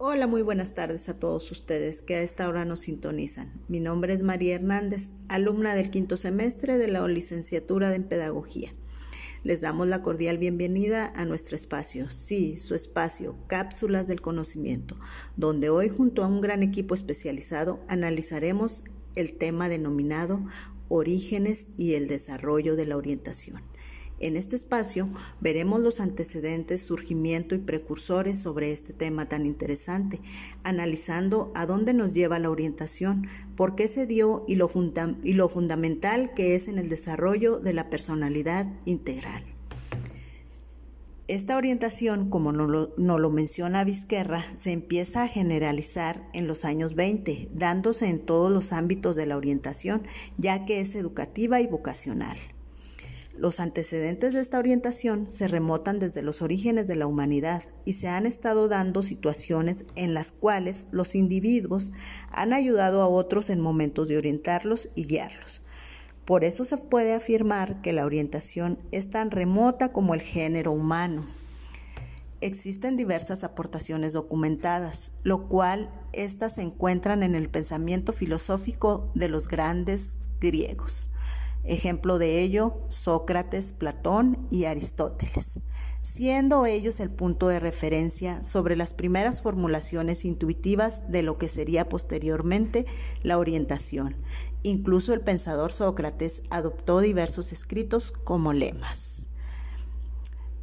Hola, 0.00 0.28
muy 0.28 0.42
buenas 0.42 0.74
tardes 0.74 1.08
a 1.08 1.18
todos 1.18 1.50
ustedes 1.50 2.02
que 2.02 2.14
a 2.14 2.22
esta 2.22 2.48
hora 2.48 2.64
nos 2.64 2.78
sintonizan. 2.78 3.52
Mi 3.66 3.80
nombre 3.80 4.14
es 4.14 4.22
María 4.22 4.54
Hernández, 4.54 5.10
alumna 5.26 5.74
del 5.74 5.90
quinto 5.90 6.16
semestre 6.16 6.78
de 6.78 6.86
la 6.86 7.04
licenciatura 7.08 7.92
en 7.92 8.04
Pedagogía. 8.04 8.72
Les 9.42 9.60
damos 9.60 9.88
la 9.88 10.04
cordial 10.04 10.38
bienvenida 10.38 11.12
a 11.16 11.24
nuestro 11.24 11.56
espacio, 11.56 12.10
sí, 12.10 12.56
su 12.58 12.76
espacio, 12.76 13.36
Cápsulas 13.48 14.06
del 14.06 14.20
Conocimiento, 14.20 14.96
donde 15.36 15.68
hoy 15.68 15.88
junto 15.88 16.22
a 16.22 16.28
un 16.28 16.42
gran 16.42 16.62
equipo 16.62 16.94
especializado 16.94 17.80
analizaremos 17.88 18.84
el 19.16 19.36
tema 19.36 19.68
denominado 19.68 20.46
Orígenes 20.86 21.66
y 21.76 21.94
el 21.94 22.06
desarrollo 22.06 22.76
de 22.76 22.86
la 22.86 22.96
orientación. 22.96 23.64
En 24.20 24.36
este 24.36 24.56
espacio 24.56 25.08
veremos 25.40 25.80
los 25.80 26.00
antecedentes, 26.00 26.82
surgimiento 26.82 27.54
y 27.54 27.58
precursores 27.58 28.40
sobre 28.40 28.72
este 28.72 28.92
tema 28.92 29.28
tan 29.28 29.46
interesante, 29.46 30.20
analizando 30.64 31.52
a 31.54 31.66
dónde 31.66 31.94
nos 31.94 32.14
lleva 32.14 32.40
la 32.40 32.50
orientación, 32.50 33.28
por 33.56 33.76
qué 33.76 33.86
se 33.86 34.06
dio 34.06 34.44
y 34.48 34.56
lo, 34.56 34.68
fundamental 34.68 36.34
que 36.34 36.56
es 36.56 36.66
en 36.66 36.78
el 36.78 36.88
desarrollo 36.88 37.60
de 37.60 37.74
la 37.74 37.90
personalidad 37.90 38.66
integral. 38.84 39.44
Esta 41.28 41.56
orientación, 41.56 42.28
como 42.28 42.52
nos 42.52 42.68
lo, 42.96 43.18
lo, 43.18 43.30
menciona 43.30 43.84
Vizquerra, 43.84 44.44
se 44.56 44.72
empieza 44.72 45.22
a 45.22 45.28
generalizar 45.28 46.26
en 46.32 46.48
los 46.48 46.64
años 46.64 46.94
20, 46.94 47.50
dándose 47.52 48.08
en 48.08 48.18
todos 48.24 48.50
los 48.50 48.72
ámbitos 48.72 49.14
de 49.14 49.26
la 49.26 49.36
orientación, 49.36 50.02
ya 50.38 50.64
que 50.64 50.80
es 50.80 50.94
educativa 50.94 51.60
y 51.60 51.66
vocacional. 51.66 52.38
Los 53.38 53.60
antecedentes 53.60 54.34
de 54.34 54.40
esta 54.40 54.58
orientación 54.58 55.30
se 55.30 55.46
remotan 55.46 56.00
desde 56.00 56.22
los 56.22 56.42
orígenes 56.42 56.88
de 56.88 56.96
la 56.96 57.06
humanidad 57.06 57.62
y 57.84 57.92
se 57.92 58.08
han 58.08 58.26
estado 58.26 58.66
dando 58.66 59.04
situaciones 59.04 59.84
en 59.94 60.12
las 60.12 60.32
cuales 60.32 60.88
los 60.90 61.14
individuos 61.14 61.92
han 62.32 62.52
ayudado 62.52 63.00
a 63.00 63.06
otros 63.06 63.48
en 63.50 63.60
momentos 63.60 64.08
de 64.08 64.18
orientarlos 64.18 64.88
y 64.96 65.04
guiarlos. 65.06 65.60
Por 66.24 66.42
eso 66.42 66.64
se 66.64 66.78
puede 66.78 67.14
afirmar 67.14 67.80
que 67.80 67.92
la 67.92 68.06
orientación 68.06 68.80
es 68.90 69.08
tan 69.08 69.30
remota 69.30 69.92
como 69.92 70.14
el 70.14 70.20
género 70.20 70.72
humano. 70.72 71.24
Existen 72.40 72.96
diversas 72.96 73.44
aportaciones 73.44 74.14
documentadas, 74.14 75.12
lo 75.22 75.48
cual 75.48 75.92
éstas 76.12 76.56
se 76.56 76.62
encuentran 76.62 77.22
en 77.22 77.36
el 77.36 77.50
pensamiento 77.50 78.12
filosófico 78.12 79.12
de 79.14 79.28
los 79.28 79.46
grandes 79.46 80.28
griegos. 80.40 81.08
Ejemplo 81.68 82.18
de 82.18 82.40
ello, 82.40 82.80
Sócrates, 82.88 83.74
Platón 83.74 84.46
y 84.50 84.64
Aristóteles, 84.64 85.60
siendo 86.00 86.64
ellos 86.64 86.98
el 86.98 87.10
punto 87.10 87.48
de 87.48 87.60
referencia 87.60 88.42
sobre 88.42 88.74
las 88.74 88.94
primeras 88.94 89.42
formulaciones 89.42 90.24
intuitivas 90.24 91.10
de 91.10 91.22
lo 91.22 91.36
que 91.36 91.50
sería 91.50 91.86
posteriormente 91.88 92.86
la 93.22 93.36
orientación. 93.36 94.16
Incluso 94.62 95.12
el 95.12 95.20
pensador 95.20 95.70
Sócrates 95.72 96.42
adoptó 96.48 97.00
diversos 97.00 97.52
escritos 97.52 98.12
como 98.12 98.54
lemas. 98.54 99.27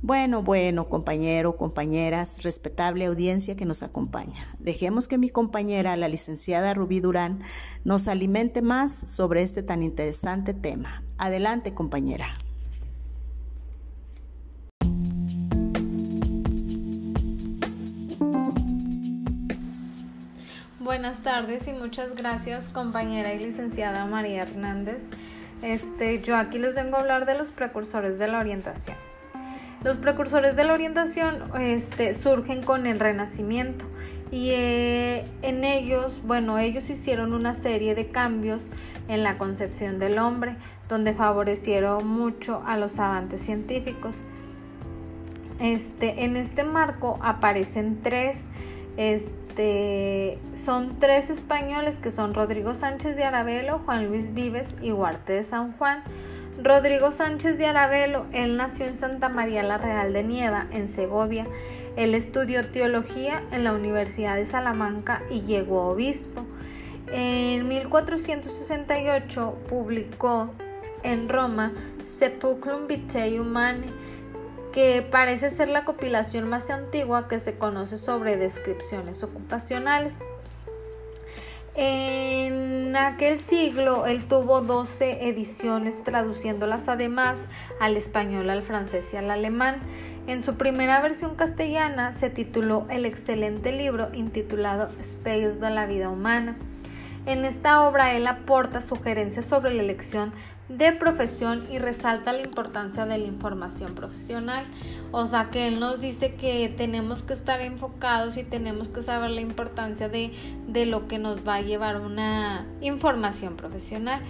Bueno, 0.08 0.44
bueno, 0.44 0.88
compañero, 0.88 1.58
compañeras, 1.58 2.44
respetable 2.44 3.06
audiencia 3.06 3.56
que 3.56 3.66
nos 3.66 3.82
acompaña. 3.82 4.48
Dejemos 4.60 5.08
que 5.08 5.18
mi 5.18 5.30
compañera, 5.30 5.98
la 5.98 6.08
licenciada 6.08 6.76
Rubí 6.76 7.00
Durán, 7.00 7.42
nos 7.86 8.08
alimente 8.08 8.62
más 8.62 8.94
sobre 8.94 9.42
este 9.42 9.64
tan 9.64 9.82
interesante 9.82 10.54
tema. 10.54 11.02
Adelante, 11.18 11.74
compañera. 11.74 12.28
Buenas 20.80 21.22
tardes 21.24 21.68
y 21.68 21.74
muchas 21.74 22.14
gracias, 22.14 22.70
compañera 22.70 23.34
y 23.34 23.40
licenciada 23.40 24.06
María 24.06 24.44
Hernández. 24.44 25.08
Este, 25.64 26.22
yo 26.22 26.38
aquí 26.38 26.60
les 26.60 26.76
vengo 26.76 26.96
a 26.98 27.00
hablar 27.00 27.26
de 27.26 27.36
los 27.36 27.50
precursores 27.50 28.20
de 28.20 28.28
la 28.28 28.38
orientación. 28.38 29.15
Los 29.86 29.98
precursores 29.98 30.56
de 30.56 30.64
la 30.64 30.74
orientación 30.74 31.44
este, 31.60 32.16
surgen 32.16 32.64
con 32.64 32.88
el 32.88 33.00
Renacimiento 33.00 33.86
y 34.32 34.50
eh, 34.50 35.26
en 35.44 35.64
ellos, 35.64 36.24
bueno, 36.24 36.58
ellos 36.58 36.90
hicieron 36.90 37.34
una 37.34 37.54
serie 37.54 37.94
de 37.94 38.08
cambios 38.08 38.72
en 39.08 39.22
la 39.22 39.38
concepción 39.38 40.00
del 40.00 40.18
hombre, 40.18 40.56
donde 40.90 41.14
favorecieron 41.14 42.08
mucho 42.08 42.64
a 42.66 42.78
los 42.78 42.98
avances 42.98 43.42
científicos. 43.44 44.24
Este, 45.60 46.24
en 46.24 46.36
este 46.36 46.64
marco 46.64 47.20
aparecen 47.22 48.00
tres, 48.02 48.40
este, 48.98 50.40
son 50.56 50.98
tres 50.98 51.30
españoles 51.30 51.98
que 51.98 52.10
son 52.10 52.34
Rodrigo 52.34 52.74
Sánchez 52.74 53.16
de 53.16 53.24
Arabelo, 53.24 53.84
Juan 53.86 54.08
Luis 54.08 54.34
Vives 54.34 54.74
y 54.82 54.92
Huarte 54.94 55.34
de 55.34 55.44
San 55.44 55.74
Juan. 55.74 56.04
Rodrigo 56.62 57.12
Sánchez 57.12 57.58
de 57.58 57.66
Arabelo, 57.66 58.26
él 58.32 58.56
nació 58.56 58.86
en 58.86 58.96
Santa 58.96 59.28
María 59.28 59.62
la 59.62 59.78
Real 59.78 60.14
de 60.14 60.24
Nieva, 60.24 60.68
en 60.72 60.88
Segovia. 60.88 61.46
Él 61.98 62.16
estudió 62.16 62.72
teología 62.72 63.44
en 63.52 63.66
la 63.66 63.74
Universidad 63.74 64.38
de 64.38 64.46
Salamanca 64.46 65.22
y 65.30 65.42
llegó 65.42 65.82
a 65.82 65.88
obispo. 65.88 66.46
En 67.12 67.68
1468 67.68 69.58
publicó 69.68 70.50
en 71.04 71.28
Roma 71.28 71.74
Sepulcrum 72.04 72.88
Vitae 72.88 73.40
Humanae, 73.40 73.92
que 74.72 75.06
parece 75.10 75.50
ser 75.50 75.68
la 75.68 75.84
compilación 75.84 76.48
más 76.50 76.70
antigua 76.70 77.28
que 77.28 77.40
se 77.40 77.58
conoce 77.58 77.98
sobre 77.98 78.38
descripciones 78.38 79.24
ocupacionales. 79.24 80.14
En 81.78 82.96
aquel 82.96 83.38
siglo 83.38 84.06
él 84.06 84.24
tuvo 84.24 84.62
12 84.62 85.28
ediciones 85.28 86.04
traduciéndolas 86.04 86.88
además 86.88 87.48
al 87.82 87.98
español, 87.98 88.50
al 88.50 88.62
francés 88.62 89.14
y 89.14 89.18
al 89.18 89.30
alemán. 89.30 89.82
En 90.28 90.42
su 90.42 90.56
primera 90.56 91.02
versión 91.02 91.36
castellana 91.36 92.14
se 92.14 92.30
tituló 92.30 92.86
el 92.90 93.06
excelente 93.06 93.74
libro 93.74 94.08
intitulado 94.14 94.90
Espejos 95.00 95.60
de 95.60 95.70
la 95.70 95.86
vida 95.86 96.10
humana. 96.10 96.56
En 97.26 97.44
esta 97.44 97.88
obra 97.88 98.14
él 98.16 98.28
aporta 98.28 98.82
sugerencias 98.82 99.46
sobre 99.46 99.74
la 99.74 99.82
elección 99.82 100.32
de 100.70 100.92
profesión 100.92 101.64
y 101.72 101.78
resalta 101.78 102.34
la 102.34 102.42
importancia 102.42 103.06
de 103.06 103.18
la 103.18 103.26
información 103.26 103.96
profesional. 103.96 104.64
O 105.12 105.26
sea 105.26 105.50
que 105.50 105.68
él 105.68 105.80
nos 105.80 106.00
dice 106.00 106.34
que 106.34 106.74
tenemos 106.76 107.24
que 107.24 107.34
estar 107.34 107.62
enfocados 107.62 108.38
y 108.38 108.44
tenemos 108.44 108.90
que 108.90 109.02
saber 109.02 109.32
la 109.32 109.42
importancia 109.42 110.10
de, 110.10 110.34
de 110.68 110.86
lo 110.86 111.08
que 111.08 111.20
nos 111.20 111.48
va 111.48 111.56
a 111.56 111.62
llevar 111.62 112.00
una 112.00 112.66
información 112.82 113.56
profesional. 113.56 114.22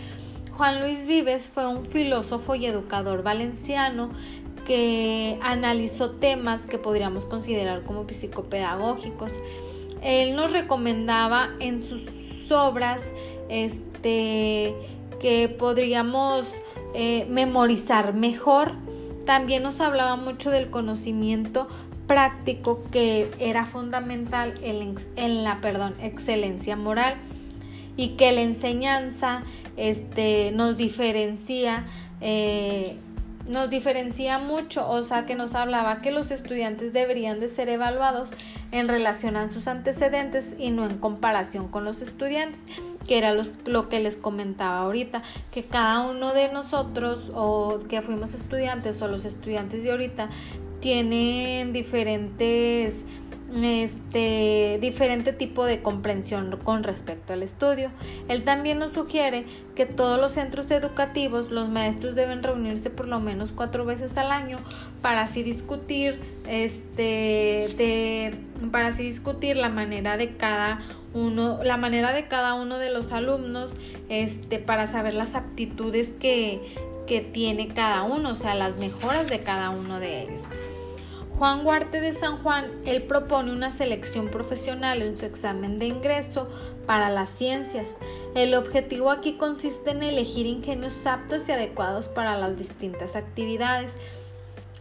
Juan 0.51 0.79
Luis 0.79 1.05
Vives 1.05 1.49
fue 1.53 1.67
un 1.67 1.85
filósofo 1.85 2.55
y 2.55 2.65
educador 2.65 3.23
valenciano 3.23 4.09
que 4.65 5.37
analizó 5.41 6.11
temas 6.11 6.65
que 6.65 6.77
podríamos 6.77 7.25
considerar 7.25 7.83
como 7.83 8.07
psicopedagógicos. 8.07 9.33
Él 10.01 10.35
nos 10.35 10.53
recomendaba 10.53 11.49
en 11.59 11.81
sus 11.81 12.03
obras 12.51 13.11
este 13.49 14.73
que 15.19 15.49
podríamos 15.49 16.53
eh, 16.93 17.25
memorizar 17.29 18.13
mejor. 18.13 18.73
También 19.25 19.63
nos 19.63 19.81
hablaba 19.81 20.15
mucho 20.17 20.51
del 20.51 20.69
conocimiento 20.69 21.67
práctico 22.07 22.83
que 22.91 23.31
era 23.39 23.65
fundamental 23.65 24.53
en, 24.61 25.43
la 25.43 25.61
perdón, 25.61 25.95
excelencia 26.01 26.75
moral 26.75 27.15
y 27.97 28.09
que 28.09 28.31
la 28.31 28.41
enseñanza 28.41 29.43
este, 29.77 30.51
nos 30.53 30.77
diferencia 30.77 31.85
eh, 32.21 32.97
nos 33.47 33.69
diferencia 33.69 34.39
mucho, 34.39 34.89
o 34.89 35.03
sea 35.03 35.25
que 35.25 35.35
nos 35.35 35.53
hablaba 35.55 36.01
que 36.01 36.11
los 36.11 36.31
estudiantes 36.31 36.93
deberían 36.93 37.39
de 37.39 37.49
ser 37.49 37.69
evaluados 37.69 38.31
en 38.71 38.87
relación 38.87 39.35
a 39.37 39.49
sus 39.49 39.67
antecedentes 39.67 40.55
y 40.57 40.71
no 40.71 40.85
en 40.85 40.97
comparación 40.97 41.67
con 41.67 41.85
los 41.85 42.01
estudiantes, 42.01 42.63
que 43.07 43.17
era 43.17 43.35
lo 43.65 43.89
que 43.89 43.99
les 43.99 44.17
comentaba 44.17 44.79
ahorita, 44.79 45.21
que 45.53 45.63
cada 45.63 46.01
uno 46.01 46.33
de 46.33 46.51
nosotros 46.51 47.31
o 47.35 47.79
que 47.87 48.01
fuimos 48.01 48.33
estudiantes 48.33 49.01
o 49.01 49.07
los 49.07 49.25
estudiantes 49.25 49.83
de 49.83 49.91
ahorita 49.91 50.29
tienen 50.79 51.73
diferentes 51.73 53.05
este 53.53 54.79
diferente 54.81 55.31
tipo 55.31 55.65
de 55.65 55.81
comprensión 55.81 56.57
con 56.63 56.83
respecto 56.83 57.33
al 57.33 57.43
estudio. 57.43 57.89
Él 58.27 58.43
también 58.43 58.79
nos 58.79 58.93
sugiere 58.93 59.45
que 59.75 59.85
todos 59.85 60.19
los 60.19 60.33
centros 60.33 60.69
educativos, 60.71 61.51
los 61.51 61.69
maestros 61.69 62.15
deben 62.15 62.43
reunirse 62.43 62.89
por 62.89 63.07
lo 63.07 63.19
menos 63.19 63.51
cuatro 63.51 63.85
veces 63.85 64.17
al 64.17 64.31
año 64.31 64.57
para 65.01 65.21
así 65.21 65.43
discutir, 65.43 66.19
este, 66.47 67.69
de, 67.77 68.35
para 68.71 68.87
así 68.87 69.03
discutir 69.03 69.57
la 69.57 69.69
manera 69.69 70.17
de 70.17 70.35
cada 70.35 70.81
uno, 71.13 71.63
la 71.63 71.77
manera 71.77 72.13
de 72.13 72.27
cada 72.27 72.55
uno 72.55 72.77
de 72.77 72.89
los 72.89 73.11
alumnos, 73.11 73.75
este, 74.09 74.59
para 74.59 74.87
saber 74.87 75.13
las 75.13 75.35
aptitudes 75.35 76.09
que, 76.09 76.75
que 77.07 77.21
tiene 77.21 77.67
cada 77.67 78.03
uno, 78.03 78.31
o 78.31 78.35
sea, 78.35 78.55
las 78.55 78.77
mejoras 78.77 79.27
de 79.27 79.41
cada 79.41 79.69
uno 79.69 79.99
de 79.99 80.23
ellos. 80.23 80.41
Juan 81.37 81.65
Huarte 81.65 81.99
de 81.99 82.13
San 82.13 82.41
Juan, 82.41 82.71
él 82.85 83.03
propone 83.03 83.51
una 83.51 83.69
selección 83.69 84.29
profesional 84.29 85.01
en 85.01 85.17
su 85.17 85.25
examen 85.25 85.79
de 85.79 85.87
ingreso 85.87 86.47
para 86.85 87.09
las 87.09 87.29
ciencias. 87.29 87.89
El 88.35 88.53
objetivo 88.55 89.11
aquí 89.11 89.33
consiste 89.33 89.91
en 89.91 90.01
elegir 90.01 90.45
ingenios 90.45 91.05
aptos 91.05 91.49
y 91.49 91.51
adecuados 91.51 92.07
para 92.07 92.37
las 92.37 92.57
distintas 92.57 93.17
actividades. 93.17 93.95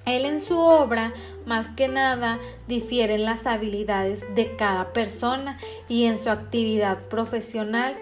Él 0.07 0.27
en 0.27 0.41
su 0.41 0.57
obra, 0.61 1.13
más 1.45 1.73
que 1.73 1.89
nada, 1.89 2.39
difiere 2.69 3.15
en 3.15 3.25
las 3.25 3.49
habilidades 3.49 4.23
de 4.37 4.55
cada 4.55 4.93
persona 4.93 5.59
y 5.89 6.05
en 6.05 6.19
su 6.19 6.31
actividad 6.31 7.01
profesional. 7.09 7.97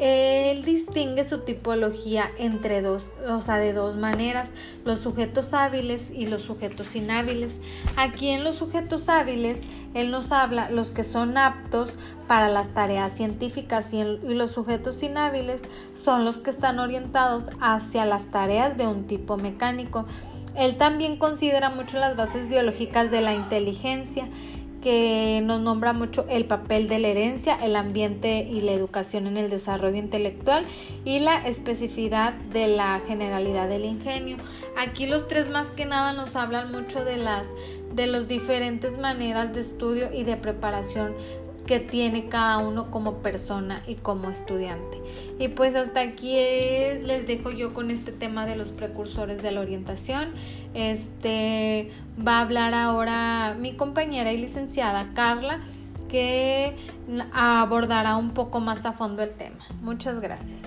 Él 0.00 0.64
distingue 0.64 1.22
su 1.24 1.40
tipología 1.40 2.30
entre 2.36 2.82
dos, 2.82 3.04
o 3.28 3.40
sea, 3.40 3.58
de 3.58 3.72
dos 3.72 3.96
maneras, 3.96 4.48
los 4.84 4.98
sujetos 4.98 5.54
hábiles 5.54 6.10
y 6.10 6.26
los 6.26 6.42
sujetos 6.42 6.96
inhábiles. 6.96 7.58
Aquí 7.96 8.30
en 8.30 8.42
los 8.42 8.56
sujetos 8.56 9.08
hábiles, 9.08 9.62
él 9.94 10.10
nos 10.10 10.32
habla 10.32 10.68
los 10.70 10.90
que 10.90 11.04
son 11.04 11.38
aptos 11.38 11.92
para 12.26 12.48
las 12.48 12.72
tareas 12.72 13.12
científicas 13.12 13.92
y, 13.92 14.00
y 14.00 14.34
los 14.34 14.50
sujetos 14.50 15.00
inhábiles 15.02 15.62
son 15.94 16.24
los 16.24 16.38
que 16.38 16.50
están 16.50 16.80
orientados 16.80 17.44
hacia 17.60 18.04
las 18.04 18.30
tareas 18.30 18.76
de 18.76 18.88
un 18.88 19.06
tipo 19.06 19.36
mecánico. 19.36 20.06
Él 20.56 20.76
también 20.76 21.16
considera 21.16 21.70
mucho 21.70 21.98
las 21.98 22.16
bases 22.16 22.48
biológicas 22.48 23.10
de 23.10 23.20
la 23.20 23.34
inteligencia 23.34 24.28
que 24.84 25.40
nos 25.42 25.62
nombra 25.62 25.94
mucho 25.94 26.26
el 26.28 26.44
papel 26.44 26.88
de 26.88 26.98
la 26.98 27.08
herencia, 27.08 27.58
el 27.64 27.74
ambiente 27.74 28.46
y 28.48 28.60
la 28.60 28.72
educación 28.72 29.26
en 29.26 29.38
el 29.38 29.48
desarrollo 29.48 29.96
intelectual 29.96 30.66
y 31.06 31.20
la 31.20 31.38
especificidad 31.46 32.34
de 32.34 32.68
la 32.68 33.00
generalidad 33.06 33.66
del 33.66 33.86
ingenio. 33.86 34.36
Aquí 34.76 35.06
los 35.06 35.26
tres 35.26 35.48
más 35.48 35.68
que 35.68 35.86
nada 35.86 36.12
nos 36.12 36.36
hablan 36.36 36.70
mucho 36.70 37.02
de 37.02 37.16
las 37.16 37.46
de 37.94 38.06
las 38.08 38.26
diferentes 38.28 38.98
maneras 38.98 39.54
de 39.54 39.60
estudio 39.60 40.12
y 40.12 40.24
de 40.24 40.36
preparación 40.36 41.14
que 41.66 41.80
tiene 41.80 42.28
cada 42.28 42.58
uno 42.58 42.90
como 42.90 43.14
persona 43.18 43.82
y 43.86 43.94
como 43.94 44.30
estudiante. 44.30 45.00
Y 45.38 45.48
pues 45.48 45.74
hasta 45.74 46.00
aquí 46.00 46.34
les 46.34 47.26
dejo 47.26 47.50
yo 47.50 47.72
con 47.74 47.90
este 47.90 48.12
tema 48.12 48.46
de 48.46 48.56
los 48.56 48.68
precursores 48.68 49.42
de 49.42 49.52
la 49.52 49.60
orientación. 49.60 50.32
Este 50.74 51.90
va 52.26 52.38
a 52.38 52.40
hablar 52.42 52.74
ahora 52.74 53.56
mi 53.58 53.74
compañera 53.74 54.32
y 54.32 54.38
licenciada 54.38 55.12
Carla 55.14 55.60
que 56.08 56.76
abordará 57.32 58.16
un 58.16 58.30
poco 58.30 58.60
más 58.60 58.84
a 58.84 58.92
fondo 58.92 59.22
el 59.22 59.30
tema. 59.30 59.64
Muchas 59.82 60.20
gracias. 60.20 60.62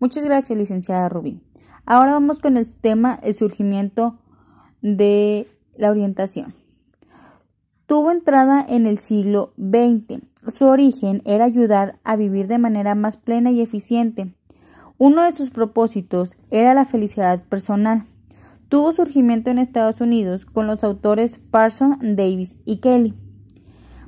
Muchas 0.00 0.24
gracias, 0.24 0.58
licenciada 0.58 1.08
Rubí. 1.08 1.40
Ahora 1.84 2.12
vamos 2.12 2.38
con 2.40 2.56
el 2.56 2.70
tema 2.70 3.18
el 3.22 3.34
surgimiento 3.34 4.18
de 4.82 5.48
la 5.78 5.90
orientación. 5.90 6.54
Tuvo 7.86 8.10
entrada 8.10 8.62
en 8.68 8.86
el 8.86 8.98
siglo 8.98 9.54
XX. 9.56 10.20
Su 10.46 10.66
origen 10.66 11.22
era 11.24 11.46
ayudar 11.46 11.98
a 12.04 12.16
vivir 12.16 12.46
de 12.46 12.58
manera 12.58 12.94
más 12.94 13.16
plena 13.16 13.50
y 13.50 13.62
eficiente. 13.62 14.34
Uno 14.98 15.22
de 15.22 15.34
sus 15.34 15.50
propósitos 15.50 16.36
era 16.50 16.74
la 16.74 16.84
felicidad 16.84 17.42
personal. 17.44 18.06
Tuvo 18.68 18.92
surgimiento 18.92 19.50
en 19.50 19.58
Estados 19.58 20.02
Unidos 20.02 20.44
con 20.44 20.66
los 20.66 20.84
autores 20.84 21.38
Parson, 21.38 21.96
Davis 22.02 22.56
y 22.66 22.76
Kelly. 22.76 23.14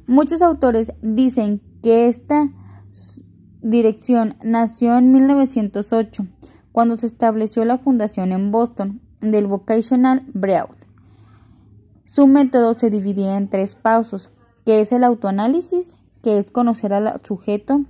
Muchos 0.06 0.42
autores 0.42 0.92
dicen 1.00 1.62
que 1.82 2.08
esta 2.08 2.50
dirección 3.62 4.36
nació 4.42 4.98
en 4.98 5.12
1908, 5.12 6.26
cuando 6.72 6.96
se 6.96 7.06
estableció 7.06 7.64
la 7.64 7.78
fundación 7.78 8.32
en 8.32 8.50
Boston 8.50 9.00
del 9.20 9.46
Vocational 9.46 10.24
Breath. 10.34 10.79
Su 12.12 12.26
método 12.26 12.74
se 12.74 12.90
dividía 12.90 13.36
en 13.36 13.48
tres 13.48 13.76
pasos, 13.76 14.30
que 14.66 14.80
es 14.80 14.90
el 14.90 15.04
autoanálisis, 15.04 15.94
que 16.24 16.40
es 16.40 16.50
conocer 16.50 16.92
al 16.92 17.20
sujeto, 17.22 17.84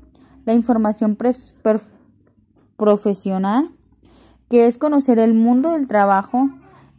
la 0.45 0.53
información 0.53 1.17
profesional, 2.77 3.71
que 4.51 4.67
es 4.67 4.77
conocer 4.77 5.19
el 5.19 5.33
mundo 5.33 5.71
del 5.71 5.87
trabajo, 5.87 6.51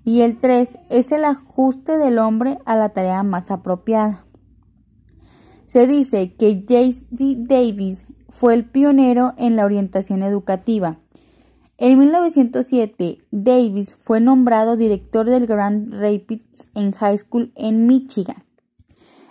y 0.03 0.21
el 0.21 0.39
tres 0.39 0.79
es 0.89 1.12
el 1.12 1.25
ajuste 1.25 2.00
del 2.00 2.18
hombre 2.18 2.57
a 2.65 2.75
la 2.75 2.89
tarea 2.89 3.21
más 3.21 3.51
apropiada. 3.51 4.25
Se 5.68 5.85
dice 5.85 6.33
que 6.33 6.65
J.C. 6.68 7.35
Davis 7.38 8.06
fue 8.29 8.56
el 8.56 8.65
pionero 8.65 9.33
en 9.38 9.56
la 9.56 9.65
orientación 9.65 10.23
educativa 10.23 10.97
en 11.81 11.98
1907, 11.98 13.25
Davis 13.31 13.98
fue 14.01 14.22
nombrado 14.22 14.78
director 14.78 15.28
del 15.28 15.48
Grand 15.48 15.92
Rapids 15.92 16.68
en 16.75 16.92
High 16.92 17.18
School 17.18 17.51
en 17.56 17.88
Michigan. 17.88 18.44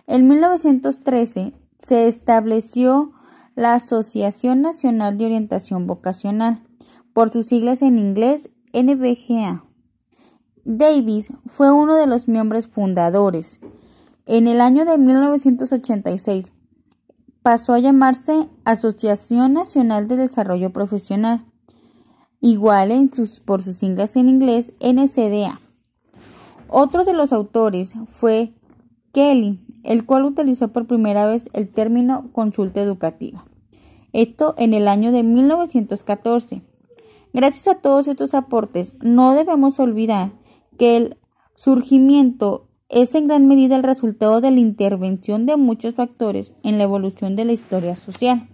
En 0.08 0.26
1913 0.26 1.54
se 1.78 2.08
estableció 2.08 3.12
la 3.54 3.74
Asociación 3.74 4.62
Nacional 4.62 5.16
de 5.16 5.26
Orientación 5.26 5.86
Vocacional, 5.86 6.64
por 7.12 7.32
sus 7.32 7.46
siglas 7.46 7.82
en 7.82 7.98
inglés 7.98 8.50
NBGA. 8.72 9.64
Davis 10.64 11.32
fue 11.46 11.72
uno 11.72 11.94
de 11.94 12.08
los 12.08 12.26
miembros 12.26 12.66
fundadores. 12.66 13.60
En 14.26 14.48
el 14.48 14.60
año 14.60 14.84
de 14.84 14.98
1986 14.98 16.50
pasó 17.42 17.74
a 17.74 17.78
llamarse 17.78 18.48
Asociación 18.64 19.52
Nacional 19.52 20.08
de 20.08 20.16
Desarrollo 20.16 20.72
Profesional 20.72 21.44
igual 22.40 22.90
en 22.90 23.12
sus, 23.12 23.40
por 23.40 23.62
sus 23.62 23.76
siglas 23.76 24.16
en 24.16 24.28
inglés 24.28 24.72
NCDA. 24.80 25.60
Otro 26.68 27.04
de 27.04 27.14
los 27.14 27.32
autores 27.32 27.94
fue 28.08 28.52
Kelly, 29.12 29.58
el 29.82 30.04
cual 30.06 30.24
utilizó 30.24 30.68
por 30.68 30.86
primera 30.86 31.26
vez 31.26 31.48
el 31.52 31.68
término 31.68 32.30
consulta 32.32 32.80
educativa. 32.80 33.44
Esto 34.12 34.54
en 34.58 34.74
el 34.74 34.88
año 34.88 35.12
de 35.12 35.22
1914. 35.22 36.62
Gracias 37.32 37.68
a 37.68 37.78
todos 37.78 38.08
estos 38.08 38.34
aportes, 38.34 38.94
no 39.00 39.34
debemos 39.34 39.78
olvidar 39.78 40.32
que 40.78 40.96
el 40.96 41.16
surgimiento 41.54 42.66
es 42.88 43.14
en 43.14 43.28
gran 43.28 43.46
medida 43.46 43.76
el 43.76 43.84
resultado 43.84 44.40
de 44.40 44.50
la 44.50 44.58
intervención 44.58 45.46
de 45.46 45.56
muchos 45.56 45.94
factores 45.94 46.54
en 46.64 46.78
la 46.78 46.84
evolución 46.84 47.36
de 47.36 47.44
la 47.44 47.52
historia 47.52 47.94
social. 47.94 48.48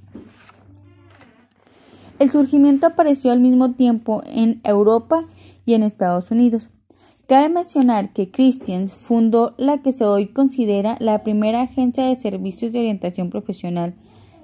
El 2.18 2.30
surgimiento 2.30 2.86
apareció 2.86 3.30
al 3.30 3.40
mismo 3.40 3.72
tiempo 3.72 4.22
en 4.26 4.60
Europa 4.64 5.22
y 5.66 5.74
en 5.74 5.82
Estados 5.82 6.30
Unidos. 6.30 6.70
Cabe 7.28 7.48
mencionar 7.50 8.12
que 8.12 8.30
Christians 8.30 8.92
fundó 8.92 9.54
la 9.58 9.82
que 9.82 9.92
se 9.92 10.04
hoy 10.04 10.28
considera 10.28 10.96
la 10.98 11.22
primera 11.22 11.60
agencia 11.60 12.06
de 12.06 12.16
servicios 12.16 12.72
de 12.72 12.78
orientación 12.78 13.28
profesional 13.28 13.94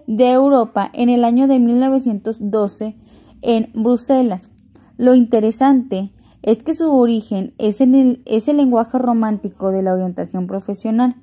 de 0.06 0.32
Europa 0.32 0.90
en 0.92 1.08
el 1.08 1.24
año 1.24 1.46
de 1.46 1.60
1912 1.60 2.96
en 3.40 3.70
Bruselas. 3.72 4.50
Lo 4.98 5.14
interesante 5.14 6.12
es 6.42 6.62
que 6.62 6.74
su 6.74 6.90
origen 6.90 7.54
es, 7.56 7.80
en 7.80 7.94
el, 7.94 8.22
es 8.26 8.48
el 8.48 8.58
lenguaje 8.58 8.98
romántico 8.98 9.70
de 9.70 9.82
la 9.82 9.94
orientación 9.94 10.46
profesional 10.46 11.16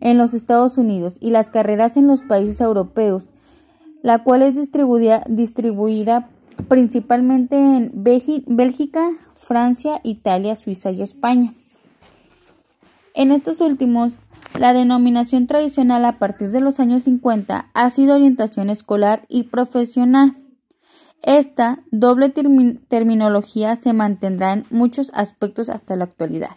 en 0.00 0.18
los 0.18 0.34
Estados 0.34 0.78
Unidos 0.78 1.18
y 1.20 1.30
las 1.30 1.50
carreras 1.50 1.96
en 1.96 2.06
los 2.06 2.22
países 2.22 2.60
europeos 2.60 3.28
la 4.02 4.22
cual 4.22 4.42
es 4.42 4.54
distribuida, 4.54 6.28
principalmente 6.68 7.56
en 7.56 7.92
Bélgica, 7.94 9.10
Francia, 9.38 10.00
Italia, 10.02 10.56
Suiza 10.56 10.90
y 10.90 11.02
España. 11.02 11.52
En 13.14 13.30
estos 13.32 13.60
últimos, 13.60 14.14
la 14.58 14.72
denominación 14.72 15.46
tradicional 15.46 16.04
a 16.04 16.12
partir 16.12 16.50
de 16.50 16.60
los 16.60 16.80
años 16.80 17.04
50 17.04 17.70
ha 17.72 17.90
sido 17.90 18.14
orientación 18.14 18.70
escolar 18.70 19.24
y 19.28 19.44
profesional. 19.44 20.34
Esta 21.22 21.82
doble 21.90 22.28
terminología 22.30 23.74
se 23.76 23.92
mantendrá 23.92 24.52
en 24.52 24.64
muchos 24.70 25.10
aspectos 25.14 25.68
hasta 25.68 25.96
la 25.96 26.04
actualidad. 26.04 26.56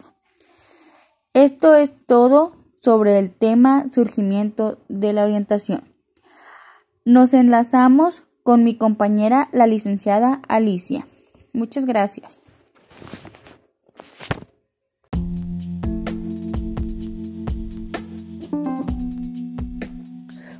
Esto 1.34 1.74
es 1.74 1.94
todo 2.06 2.56
sobre 2.82 3.18
el 3.18 3.30
tema 3.30 3.86
surgimiento 3.92 4.78
de 4.88 5.12
la 5.12 5.24
orientación. 5.24 5.89
Nos 7.06 7.32
enlazamos 7.32 8.24
con 8.42 8.62
mi 8.62 8.76
compañera, 8.76 9.48
la 9.52 9.66
licenciada 9.66 10.42
Alicia. 10.48 11.06
Muchas 11.54 11.86
gracias. 11.86 12.42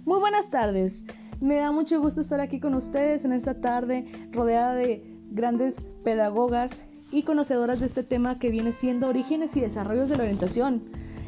Muy 0.07 0.19
buenas 0.19 0.49
tardes. 0.49 1.05
Me 1.43 1.57
da 1.57 1.73
mucho 1.73 2.01
gusto 2.01 2.23
estar 2.23 2.41
aquí 2.41 2.59
con 2.59 2.75
ustedes 2.75 3.27
en 3.27 3.33
esta 3.33 3.61
tarde 3.61 4.07
rodeada 4.33 4.75
de 4.75 5.05
grandes 5.31 5.83
pedagogas 6.03 6.81
y 7.11 7.25
conocedoras 7.25 7.81
de 7.81 7.87
este 7.87 8.03
tema 8.03 8.39
que 8.39 8.49
viene 8.49 8.73
siendo 8.73 9.09
orígenes 9.09 9.55
y 9.57 9.61
desarrollos 9.61 10.09
de 10.09 10.17
la 10.17 10.23
orientación. 10.23 10.85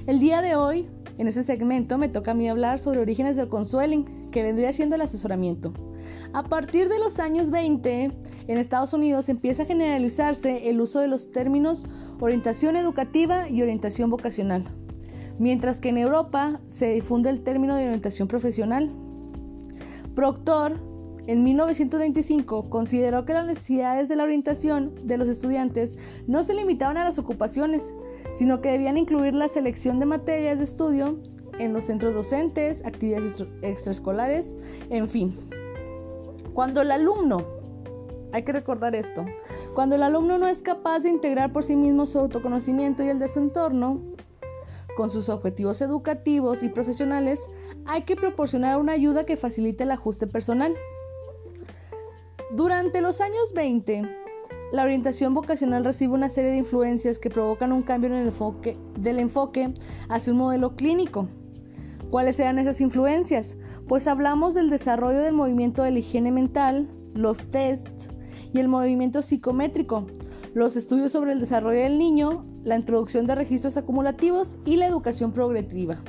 El 0.06 0.20
día 0.20 0.40
de 0.40 0.56
hoy, 0.56 0.88
en 1.18 1.28
ese 1.28 1.42
segmento, 1.42 1.98
me 1.98 2.08
toca 2.08 2.30
a 2.30 2.34
mí 2.34 2.48
hablar 2.48 2.78
sobre 2.78 3.00
orígenes 3.00 3.36
del 3.36 3.50
consueling 3.50 4.21
que 4.32 4.42
vendría 4.42 4.72
siendo 4.72 4.96
el 4.96 5.02
asesoramiento. 5.02 5.72
A 6.32 6.42
partir 6.42 6.88
de 6.88 6.98
los 6.98 7.20
años 7.20 7.50
20, 7.50 8.10
en 8.48 8.58
Estados 8.58 8.92
Unidos 8.92 9.28
empieza 9.28 9.62
a 9.62 9.66
generalizarse 9.66 10.68
el 10.68 10.80
uso 10.80 10.98
de 10.98 11.06
los 11.06 11.30
términos 11.30 11.86
orientación 12.18 12.76
educativa 12.76 13.48
y 13.48 13.62
orientación 13.62 14.10
vocacional, 14.10 14.64
mientras 15.38 15.78
que 15.78 15.90
en 15.90 15.98
Europa 15.98 16.60
se 16.66 16.90
difunde 16.90 17.30
el 17.30 17.44
término 17.44 17.76
de 17.76 17.84
orientación 17.84 18.28
profesional. 18.28 18.90
Proctor, 20.14 20.80
en 21.26 21.44
1925, 21.44 22.68
consideró 22.68 23.24
que 23.24 23.34
las 23.34 23.46
necesidades 23.46 24.08
de 24.08 24.16
la 24.16 24.24
orientación 24.24 24.94
de 25.04 25.18
los 25.18 25.28
estudiantes 25.28 25.96
no 26.26 26.42
se 26.42 26.54
limitaban 26.54 26.96
a 26.96 27.04
las 27.04 27.18
ocupaciones, 27.18 27.94
sino 28.34 28.60
que 28.60 28.72
debían 28.72 28.96
incluir 28.96 29.34
la 29.34 29.48
selección 29.48 30.00
de 30.00 30.06
materias 30.06 30.58
de 30.58 30.64
estudio 30.64 31.18
en 31.62 31.72
los 31.72 31.84
centros 31.84 32.12
docentes, 32.12 32.84
actividades 32.84 33.44
extraescolares, 33.62 34.56
en 34.90 35.08
fin. 35.08 35.38
Cuando 36.54 36.82
el 36.82 36.90
alumno, 36.90 37.46
hay 38.32 38.42
que 38.42 38.52
recordar 38.52 38.94
esto, 38.94 39.24
cuando 39.74 39.94
el 39.94 40.02
alumno 40.02 40.38
no 40.38 40.48
es 40.48 40.60
capaz 40.60 41.00
de 41.00 41.10
integrar 41.10 41.52
por 41.52 41.62
sí 41.62 41.76
mismo 41.76 42.06
su 42.06 42.18
autoconocimiento 42.18 43.02
y 43.02 43.08
el 43.08 43.18
de 43.18 43.28
su 43.28 43.38
entorno, 43.38 44.00
con 44.96 45.08
sus 45.08 45.28
objetivos 45.28 45.80
educativos 45.80 46.62
y 46.62 46.68
profesionales, 46.68 47.48
hay 47.86 48.02
que 48.02 48.16
proporcionar 48.16 48.78
una 48.78 48.92
ayuda 48.92 49.24
que 49.24 49.36
facilite 49.36 49.84
el 49.84 49.90
ajuste 49.92 50.26
personal. 50.26 50.74
Durante 52.54 53.00
los 53.00 53.20
años 53.20 53.54
20, 53.54 54.02
la 54.72 54.82
orientación 54.82 55.32
vocacional 55.32 55.84
recibe 55.84 56.14
una 56.14 56.28
serie 56.28 56.50
de 56.50 56.58
influencias 56.58 57.18
que 57.18 57.30
provocan 57.30 57.72
un 57.72 57.82
cambio 57.82 58.10
en 58.10 58.16
el 58.16 58.26
enfoque, 58.28 58.76
del 58.98 59.18
enfoque 59.18 59.72
hacia 60.08 60.32
un 60.32 60.38
modelo 60.38 60.76
clínico. 60.76 61.28
¿Cuáles 62.12 62.38
eran 62.40 62.58
esas 62.58 62.82
influencias? 62.82 63.56
Pues 63.88 64.06
hablamos 64.06 64.52
del 64.52 64.68
desarrollo 64.68 65.20
del 65.20 65.32
movimiento 65.32 65.82
de 65.82 65.92
la 65.92 66.00
higiene 66.00 66.30
mental, 66.30 66.86
los 67.14 67.38
tests 67.50 68.10
y 68.52 68.58
el 68.58 68.68
movimiento 68.68 69.22
psicométrico, 69.22 70.06
los 70.52 70.76
estudios 70.76 71.12
sobre 71.12 71.32
el 71.32 71.40
desarrollo 71.40 71.80
del 71.80 71.96
niño, 71.96 72.44
la 72.64 72.76
introducción 72.76 73.26
de 73.26 73.34
registros 73.34 73.78
acumulativos 73.78 74.58
y 74.66 74.76
la 74.76 74.88
educación 74.88 75.32
progresiva. 75.32 76.02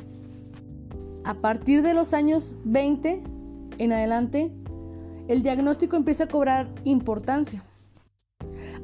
A 1.23 1.35
partir 1.35 1.81
de 1.81 1.93
los 1.93 2.13
años 2.13 2.57
20 2.65 3.23
en 3.77 3.93
adelante, 3.93 4.51
el 5.29 5.41
diagnóstico 5.41 5.95
empieza 5.95 6.25
a 6.25 6.27
cobrar 6.27 6.67
importancia. 6.83 7.63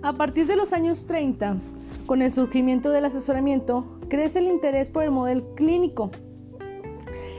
A 0.03 0.13
partir 0.13 0.47
de 0.47 0.55
los 0.55 0.71
años 0.71 1.05
30, 1.05 1.57
con 2.05 2.21
el 2.21 2.31
surgimiento 2.31 2.91
del 2.91 3.03
asesoramiento, 3.03 3.99
crece 4.07 4.39
el 4.39 4.47
interés 4.47 4.88
por 4.88 5.03
el 5.03 5.11
modelo 5.11 5.53
clínico. 5.55 6.11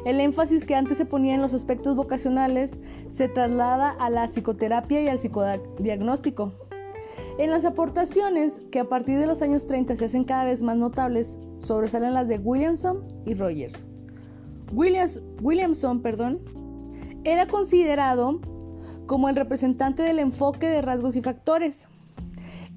El 0.05 0.21
énfasis 0.21 0.65
que 0.65 0.75
antes 0.75 0.99
se 0.99 1.05
ponía 1.05 1.35
en 1.35 1.43
los 1.43 1.53
aspectos 1.53 1.95
vocacionales 1.95 2.79
se 3.11 3.29
traslada 3.29 3.91
a 3.91 4.09
la 4.11 4.27
psicoterapia 4.27 5.03
y 5.03 5.09
al 5.09 5.19
psicodiagnóstico. 5.19 6.53
En 7.39 7.51
las 7.51 7.65
aportaciones, 7.65 8.61
que 8.71 8.81
a 8.81 8.89
partir 8.89 9.19
de 9.19 9.27
los 9.27 9.43
años 9.43 9.67
30 9.67 9.97
se 9.97 10.05
hacen 10.07 10.25
cada 10.25 10.45
vez 10.45 10.63
más 10.63 10.77
notables, 10.77 11.39
sobresalen 11.59 12.15
las 12.15 12.29
de 12.29 12.39
Williamson 12.39 13.07
y 13.27 13.35
Rogers. 13.35 13.87
Williamson 14.73 16.01
perdón, 16.01 16.41
era 17.25 17.47
considerado 17.47 18.41
como 19.07 19.29
el 19.29 19.37
representante 19.37 20.03
del 20.03 20.19
enfoque 20.19 20.69
de 20.69 20.83
rasgos 20.83 21.17
y 21.17 21.23
factores. 21.23 21.89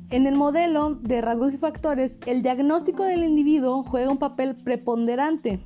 En 0.10 0.27
el 0.27 0.36
modelo 0.36 0.96
de 0.96 1.22
rasgos 1.22 1.53
y 1.53 1.58
factores, 1.58 2.18
el 2.25 2.44
diagnóstico 2.44 3.03
del 3.03 3.24
individuo 3.24 3.84
juega 3.84 4.12
un 4.12 4.18
papel 4.18 4.56
preponderante. 4.56 5.60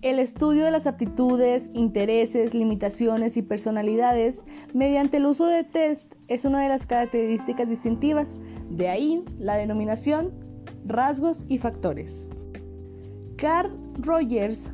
El 0.00 0.20
estudio 0.20 0.64
de 0.64 0.70
las 0.70 0.86
aptitudes, 0.86 1.70
intereses, 1.74 2.54
limitaciones 2.54 3.36
y 3.36 3.42
personalidades 3.42 4.44
mediante 4.72 5.16
el 5.16 5.26
uso 5.26 5.46
de 5.46 5.64
test 5.64 6.14
es 6.28 6.44
una 6.44 6.62
de 6.62 6.68
las 6.68 6.86
características 6.86 7.68
distintivas, 7.68 8.36
de 8.70 8.88
ahí 8.88 9.24
la 9.38 9.56
denominación 9.56 10.32
rasgos 10.86 11.44
y 11.48 11.58
factores. 11.58 12.28
Carl 13.36 13.76
Rogers, 13.98 14.70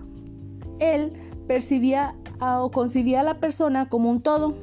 él 0.78 1.12
percibía 1.47 2.14
o 2.40 2.71
concibía 2.71 3.21
a 3.21 3.25
la 3.25 3.40
persona 3.40 3.88
como 3.88 4.11
un 4.11 4.21
todo, 4.21 4.54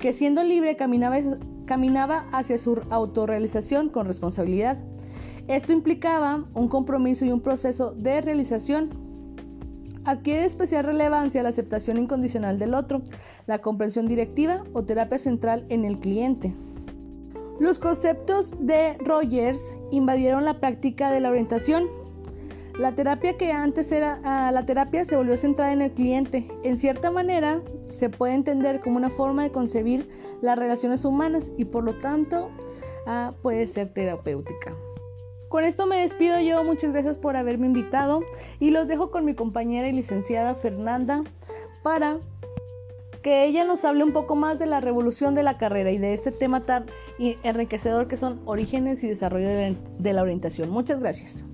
que 0.00 0.12
siendo 0.12 0.42
libre 0.42 0.74
caminaba, 0.74 1.18
caminaba 1.66 2.26
hacia 2.32 2.58
su 2.58 2.80
autorrealización 2.90 3.90
con 3.90 4.06
responsabilidad. 4.06 4.76
Esto 5.46 5.72
implicaba 5.72 6.44
un 6.54 6.68
compromiso 6.68 7.24
y 7.24 7.30
un 7.30 7.40
proceso 7.40 7.92
de 7.92 8.20
realización. 8.20 9.03
Adquiere 10.04 10.44
especial 10.44 10.84
relevancia 10.84 11.42
la 11.42 11.48
aceptación 11.48 11.98
incondicional 11.98 12.58
del 12.58 12.74
otro, 12.74 13.02
la 13.46 13.60
comprensión 13.60 14.06
directiva 14.06 14.64
o 14.72 14.84
terapia 14.84 15.18
central 15.18 15.64
en 15.68 15.84
el 15.84 15.98
cliente. 15.98 16.54
Los 17.60 17.78
conceptos 17.78 18.54
de 18.58 18.98
Rogers 18.98 19.74
invadieron 19.90 20.44
la 20.44 20.60
práctica 20.60 21.10
de 21.10 21.20
la 21.20 21.30
orientación 21.30 21.88
la 22.78 22.92
terapia 22.92 23.36
que 23.36 23.52
antes 23.52 23.92
era 23.92 24.20
ah, 24.24 24.50
la 24.50 24.66
terapia 24.66 25.04
se 25.04 25.14
volvió 25.14 25.36
centrada 25.36 25.72
en 25.72 25.80
el 25.80 25.92
cliente. 25.92 26.48
En 26.64 26.76
cierta 26.76 27.08
manera, 27.08 27.62
se 27.88 28.10
puede 28.10 28.34
entender 28.34 28.80
como 28.80 28.96
una 28.96 29.10
forma 29.10 29.44
de 29.44 29.52
concebir 29.52 30.08
las 30.42 30.58
relaciones 30.58 31.04
humanas 31.04 31.52
y 31.56 31.66
por 31.66 31.84
lo 31.84 31.94
tanto 32.00 32.50
ah, 33.06 33.32
puede 33.42 33.68
ser 33.68 33.92
terapéutica. 33.94 34.74
Con 35.54 35.62
esto 35.62 35.86
me 35.86 35.98
despido 35.98 36.40
yo, 36.40 36.64
muchas 36.64 36.90
gracias 36.90 37.16
por 37.16 37.36
haberme 37.36 37.68
invitado 37.68 38.24
y 38.58 38.70
los 38.70 38.88
dejo 38.88 39.12
con 39.12 39.24
mi 39.24 39.36
compañera 39.36 39.88
y 39.88 39.92
licenciada 39.92 40.56
Fernanda 40.56 41.22
para 41.84 42.18
que 43.22 43.44
ella 43.44 43.62
nos 43.62 43.84
hable 43.84 44.02
un 44.02 44.12
poco 44.12 44.34
más 44.34 44.58
de 44.58 44.66
la 44.66 44.80
revolución 44.80 45.32
de 45.32 45.44
la 45.44 45.56
carrera 45.56 45.92
y 45.92 45.98
de 45.98 46.12
este 46.12 46.32
tema 46.32 46.64
tan 46.64 46.86
enriquecedor 47.20 48.08
que 48.08 48.16
son 48.16 48.40
orígenes 48.46 49.04
y 49.04 49.06
desarrollo 49.06 49.46
de 49.46 50.12
la 50.12 50.22
orientación. 50.22 50.70
Muchas 50.70 50.98
gracias. 50.98 51.44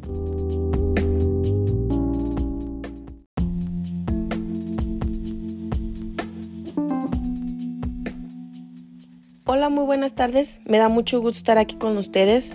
Hola, 9.45 9.69
muy 9.69 9.85
buenas 9.85 10.15
tardes. 10.15 10.59
Me 10.65 10.79
da 10.79 10.89
mucho 10.89 11.21
gusto 11.21 11.37
estar 11.37 11.59
aquí 11.59 11.77
con 11.77 11.99
ustedes 11.99 12.51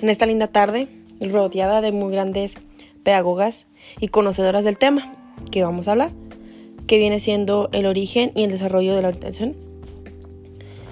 en 0.00 0.08
esta 0.08 0.26
linda 0.26 0.48
tarde, 0.48 0.88
rodeada 1.20 1.80
de 1.80 1.92
muy 1.92 2.12
grandes 2.12 2.54
pedagogas 3.02 3.66
y 4.00 4.08
conocedoras 4.08 4.64
del 4.64 4.78
tema 4.78 5.14
que 5.50 5.62
vamos 5.62 5.88
a 5.88 5.92
hablar, 5.92 6.10
que 6.86 6.98
viene 6.98 7.20
siendo 7.20 7.68
el 7.72 7.86
origen 7.86 8.32
y 8.34 8.44
el 8.44 8.50
desarrollo 8.50 8.94
de 8.94 9.02
la 9.02 9.08
orientación. 9.08 9.56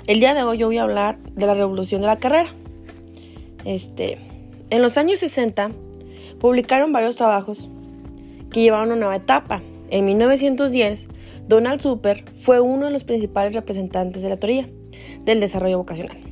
El 0.06 0.20
día 0.20 0.34
de 0.34 0.42
hoy 0.42 0.58
yo 0.58 0.66
voy 0.66 0.78
a 0.78 0.84
hablar 0.84 1.18
de 1.18 1.46
la 1.46 1.54
revolución 1.54 2.00
de 2.00 2.06
la 2.06 2.18
carrera. 2.18 2.54
Este, 3.64 4.18
en 4.70 4.82
los 4.82 4.96
años 4.96 5.20
60 5.20 5.70
publicaron 6.40 6.92
varios 6.92 7.16
trabajos 7.16 7.68
que 8.50 8.62
llevaron 8.62 8.88
una 8.88 8.96
nueva 8.96 9.16
etapa. 9.16 9.62
En 9.90 10.04
1910, 10.04 11.06
Donald 11.48 11.80
Super 11.80 12.24
fue 12.42 12.60
uno 12.60 12.86
de 12.86 12.92
los 12.92 13.04
principales 13.04 13.54
representantes 13.54 14.22
de 14.22 14.28
la 14.28 14.36
teoría 14.36 14.68
del 15.24 15.40
desarrollo 15.40 15.78
vocacional. 15.78 16.27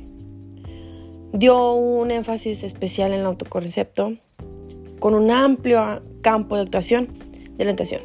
Dio 1.37 1.73
un 1.73 2.09
énfasis 2.09 2.63
especial 2.63 3.13
en 3.13 3.19
el 3.19 3.25
autoconcepto 3.27 4.13
con 4.99 5.13
un 5.13 5.29
amplio 5.29 6.01
campo 6.21 6.55
de 6.55 6.63
actuación 6.63 7.09
de 7.57 7.63
la 7.63 7.69
orientación. 7.69 8.01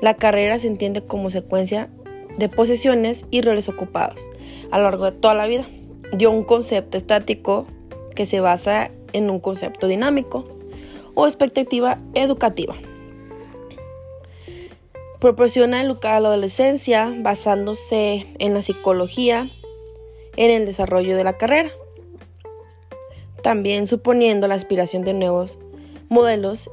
La 0.00 0.14
carrera 0.14 0.58
se 0.58 0.66
entiende 0.66 1.02
como 1.02 1.28
secuencia 1.28 1.90
de 2.38 2.48
posesiones 2.48 3.26
y 3.30 3.42
roles 3.42 3.68
ocupados 3.68 4.18
a 4.70 4.78
lo 4.78 4.84
largo 4.84 5.10
de 5.10 5.12
toda 5.12 5.34
la 5.34 5.46
vida. 5.46 5.68
Dio 6.14 6.30
un 6.30 6.42
concepto 6.42 6.96
estático 6.96 7.66
que 8.16 8.24
se 8.24 8.40
basa 8.40 8.90
en 9.12 9.28
un 9.28 9.38
concepto 9.38 9.86
dinámico 9.86 10.46
o 11.14 11.26
expectativa 11.26 11.98
educativa. 12.14 12.76
Proporciona 15.18 15.82
educar 15.82 16.14
a 16.14 16.20
la 16.20 16.28
adolescencia 16.28 17.14
basándose 17.18 18.26
en 18.38 18.54
la 18.54 18.62
psicología, 18.62 19.50
en 20.38 20.50
el 20.50 20.64
desarrollo 20.64 21.14
de 21.14 21.24
la 21.24 21.36
carrera. 21.36 21.70
También 23.42 23.86
suponiendo 23.86 24.48
la 24.48 24.54
aspiración 24.54 25.02
de 25.02 25.14
nuevos 25.14 25.58
modelos 26.08 26.70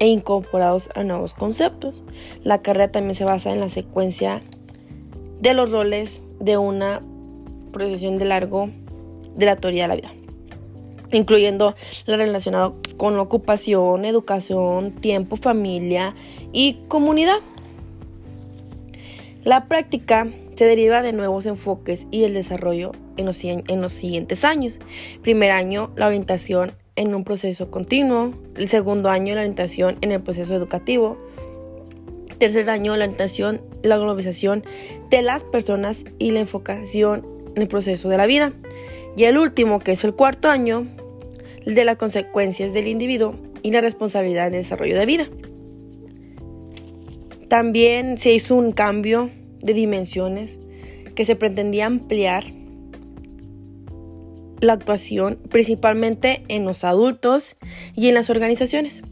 e 0.00 0.06
incorporados 0.08 0.88
a 0.94 1.04
nuevos 1.04 1.34
conceptos. 1.34 2.02
La 2.42 2.62
carrera 2.62 2.90
también 2.90 3.14
se 3.14 3.24
basa 3.24 3.50
en 3.50 3.60
la 3.60 3.68
secuencia 3.68 4.42
de 5.40 5.54
los 5.54 5.70
roles 5.70 6.20
de 6.40 6.56
una 6.56 7.00
procesión 7.72 8.18
de 8.18 8.24
largo 8.24 8.70
de 9.36 9.46
la 9.46 9.56
teoría 9.56 9.84
de 9.84 9.88
la 9.88 9.96
vida, 9.96 10.12
incluyendo 11.12 11.74
la 12.06 12.16
relacionada 12.16 12.72
con 12.96 13.18
ocupación, 13.18 14.04
educación, 14.04 14.92
tiempo, 14.92 15.36
familia 15.36 16.14
y 16.52 16.74
comunidad. 16.88 17.38
La 19.44 19.66
práctica 19.66 20.28
se 20.56 20.66
deriva 20.66 21.00
de 21.00 21.14
nuevos 21.14 21.46
enfoques 21.46 22.06
y 22.10 22.24
el 22.24 22.34
desarrollo 22.34 22.92
en 23.16 23.24
los, 23.24 23.42
en 23.42 23.80
los 23.80 23.94
siguientes 23.94 24.44
años. 24.44 24.78
Primer 25.22 25.50
año, 25.50 25.90
la 25.96 26.08
orientación 26.08 26.72
en 26.96 27.14
un 27.14 27.24
proceso 27.24 27.70
continuo. 27.70 28.34
El 28.56 28.68
segundo 28.68 29.08
año, 29.08 29.34
la 29.34 29.40
orientación 29.40 29.96
en 30.02 30.12
el 30.12 30.20
proceso 30.20 30.54
educativo. 30.54 31.16
Tercer 32.38 32.68
año, 32.68 32.94
la 32.98 33.04
orientación, 33.04 33.62
la 33.82 33.96
globalización 33.96 34.62
de 35.08 35.22
las 35.22 35.44
personas 35.44 36.04
y 36.18 36.32
la 36.32 36.40
enfocación 36.40 37.26
en 37.56 37.62
el 37.62 37.68
proceso 37.68 38.10
de 38.10 38.18
la 38.18 38.26
vida. 38.26 38.52
Y 39.16 39.24
el 39.24 39.38
último, 39.38 39.78
que 39.78 39.92
es 39.92 40.04
el 40.04 40.14
cuarto 40.14 40.50
año, 40.50 40.86
de 41.64 41.84
las 41.86 41.96
consecuencias 41.96 42.74
del 42.74 42.86
individuo 42.86 43.34
y 43.62 43.70
la 43.70 43.80
responsabilidad 43.80 44.48
en 44.48 44.54
el 44.54 44.62
desarrollo 44.62 44.98
de 44.98 45.06
vida. 45.06 45.28
También 47.50 48.16
se 48.16 48.32
hizo 48.32 48.54
un 48.54 48.70
cambio 48.70 49.28
de 49.58 49.74
dimensiones 49.74 50.56
que 51.16 51.24
se 51.24 51.34
pretendía 51.34 51.86
ampliar 51.86 52.44
la 54.60 54.74
actuación 54.74 55.36
principalmente 55.50 56.44
en 56.46 56.64
los 56.64 56.84
adultos 56.84 57.56
y 57.96 58.06
en 58.06 58.14
las 58.14 58.30
organizaciones, 58.30 59.02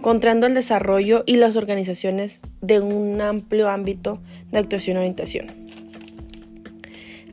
contrando 0.00 0.46
el 0.46 0.54
desarrollo 0.54 1.24
y 1.26 1.38
las 1.38 1.56
organizaciones 1.56 2.38
de 2.60 2.78
un 2.78 3.20
amplio 3.20 3.68
ámbito 3.68 4.20
de 4.52 4.58
actuación 4.58 4.98
y 4.98 5.00
orientación. 5.00 5.48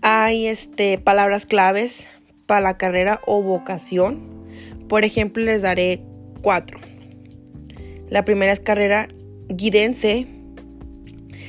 Hay 0.02 0.48
este, 0.48 0.98
palabras 0.98 1.46
claves 1.46 2.08
para 2.48 2.62
la 2.62 2.78
carrera 2.78 3.22
o 3.28 3.44
vocación. 3.44 4.48
Por 4.88 5.06
ejemplo, 5.06 5.44
les 5.44 5.62
daré 5.62 6.02
cuatro. 6.42 6.89
La 8.10 8.26
primera 8.26 8.52
es 8.52 8.60
carrera 8.60 9.08
guidense. 9.50 10.28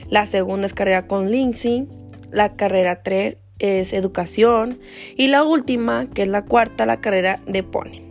La 0.09 0.26
segunda 0.26 0.67
es 0.67 0.75
carrera 0.75 1.07
con 1.07 1.31
Linksy. 1.31 1.87
La 2.31 2.57
carrera 2.57 3.02
3 3.02 3.37
es 3.59 3.93
educación. 3.93 4.79
Y 5.17 5.29
la 5.29 5.45
última, 5.45 6.09
que 6.11 6.23
es 6.23 6.29
la 6.29 6.45
cuarta, 6.45 6.87
la 6.87 7.00
carrera 7.00 7.40
de 7.47 7.62
Pone. 7.62 8.02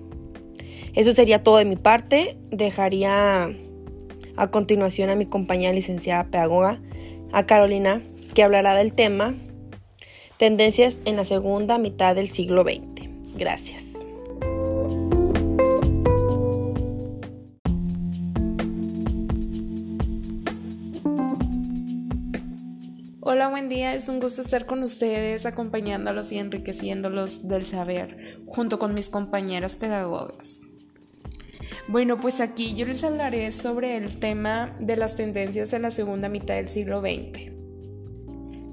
Eso 0.96 1.14
sería 1.14 1.44
todo 1.44 1.58
de 1.58 1.66
mi 1.66 1.76
parte. 1.76 2.38
Dejaría 2.52 3.50
a 4.36 4.48
continuación 4.52 5.10
a 5.10 5.16
mi 5.16 5.26
compañera 5.26 5.74
licenciada 5.74 6.26
pedagoga, 6.26 6.80
a 7.32 7.46
Carolina, 7.46 8.02
que 8.34 8.44
hablará 8.44 8.74
del 8.74 8.94
tema 8.94 9.36
Tendencias 10.38 11.00
en 11.04 11.18
la 11.18 11.26
segunda 11.26 11.78
mitad 11.78 12.16
del 12.16 12.30
siglo 12.30 12.64
XX. 12.64 13.10
Gracias. 13.36 13.89
Hola, 23.32 23.48
buen 23.48 23.70
día. 23.70 23.94
Es 23.94 24.10
un 24.10 24.20
gusto 24.20 24.42
estar 24.42 24.66
con 24.66 24.82
ustedes, 24.82 25.46
acompañándolos 25.46 26.32
y 26.32 26.40
enriqueciéndolos 26.40 27.48
del 27.48 27.64
saber, 27.64 28.42
junto 28.48 28.80
con 28.80 28.96
mis 28.96 29.08
compañeras 29.08 29.76
pedagogas. 29.76 30.72
Bueno, 31.88 32.20
pues 32.20 32.42
aquí 32.42 32.74
yo 32.74 32.88
les 32.88 33.04
hablaré 33.04 33.52
sobre 33.52 33.98
el 33.98 34.20
tema 34.20 34.76
de 34.80 34.98
las 34.98 35.16
tendencias 35.16 35.74
en 35.74 35.84
la 35.84 35.92
segunda 35.92 36.28
mitad 36.28 36.56
del 36.56 36.70
siglo 36.70 37.02
XX. 37.02 37.52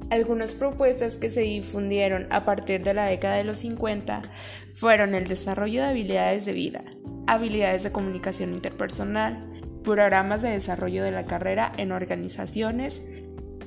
Algunas 0.09 0.55
propuestas 0.55 1.19
que 1.19 1.29
se 1.29 1.43
difundieron 1.43 2.27
a 2.31 2.47
partir 2.47 2.83
de 2.83 2.95
la 2.95 3.05
década 3.05 3.37
de 3.37 3.45
los 3.45 3.59
50 3.59 4.23
fueron 4.71 5.15
el 5.15 5.27
desarrollo 5.27 5.83
de 5.83 5.89
habilidades 5.89 6.47
de 6.47 6.55
vida, 6.55 6.83
habilidades 7.27 7.83
de 7.83 7.93
comunicación 7.93 8.55
interpersonal, 8.55 9.53
programas 9.85 10.41
de 10.41 10.49
desarrollo 10.49 11.05
de 11.05 11.13
la 11.13 11.27
carrera 11.27 11.75
en 11.77 11.93
organizaciones 11.93 13.03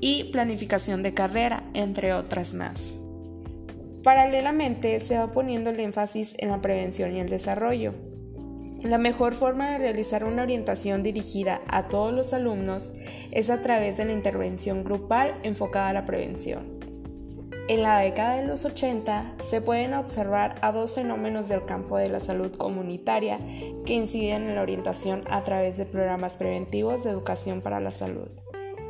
y 0.01 0.25
planificación 0.25 1.03
de 1.03 1.13
carrera, 1.13 1.63
entre 1.74 2.13
otras 2.13 2.53
más. 2.53 2.94
Paralelamente 4.03 5.00
se 5.00 5.18
va 5.18 5.32
poniendo 5.32 5.70
el 5.70 5.79
énfasis 5.79 6.36
en 6.38 6.50
la 6.50 6.62
prevención 6.62 7.15
y 7.15 7.20
el 7.20 7.29
desarrollo 7.29 7.94
la 8.84 8.98
mejor 8.98 9.34
forma 9.34 9.72
de 9.72 9.77
realizar 9.77 10.24
una 10.24 10.44
orientación 10.44 11.03
dirigida 11.03 11.60
a 11.68 11.89
todos 11.89 12.13
los 12.13 12.32
alumnos 12.32 12.94
es 13.32 13.50
a 13.50 13.62
través 13.62 13.98
de 13.98 14.06
la 14.06 14.13
intervención 14.13 14.86
grupal 14.86 15.38
enfocada 15.44 15.89
a 15.89 15.94
la 15.94 16.06
prevención. 16.06 16.79
En 17.68 17.84
la 17.84 18.00
década 18.00 18.38
de 18.38 18.48
los 18.48 18.63
80 18.63 19.36
se 19.39 19.62
pueden 19.62 19.94
observar 19.94 20.56
a 20.62 20.72
dos 20.72 20.94
fenómenos 20.94 21.50
del 21.50 21.65
campo 21.65 21.98
de 21.98 22.08
la 22.08 22.22
salud 22.22 22.56
comunitaria 22.56 23.38
que 23.86 23.94
inciden 23.94 24.48
en 24.48 24.56
la 24.56 24.62
orientación 24.62 25.24
a 25.29 25.44
través 25.44 25.75
de 25.77 25.86
programas 25.86 26.38
preventivos 26.38 27.04
de 27.04 27.12
educación 27.12 27.62
para 27.62 27.82
la 27.82 27.91
salud. 27.91 28.30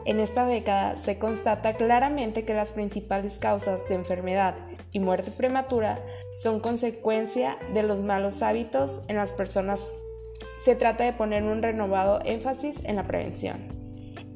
En 0.05 0.19
esta 0.19 0.45
década 0.45 0.95
se 0.95 1.19
constata 1.19 1.73
claramente 1.73 2.45
que 2.45 2.53
las 2.53 2.73
principales 2.73 3.37
causas 3.39 3.87
de 3.89 3.95
enfermedad 3.95 4.55
y 4.91 4.99
muerte 4.99 5.31
prematura 5.31 6.03
son 6.31 6.59
consecuencia 6.59 7.57
de 7.73 7.83
los 7.83 8.01
malos 8.01 8.41
hábitos 8.41 9.03
en 9.07 9.17
las 9.17 9.31
personas. 9.31 9.87
Se 10.63 10.75
trata 10.75 11.03
de 11.03 11.13
poner 11.13 11.43
un 11.43 11.61
renovado 11.61 12.19
énfasis 12.25 12.83
en 12.85 12.95
la 12.95 13.03
prevención. 13.03 13.59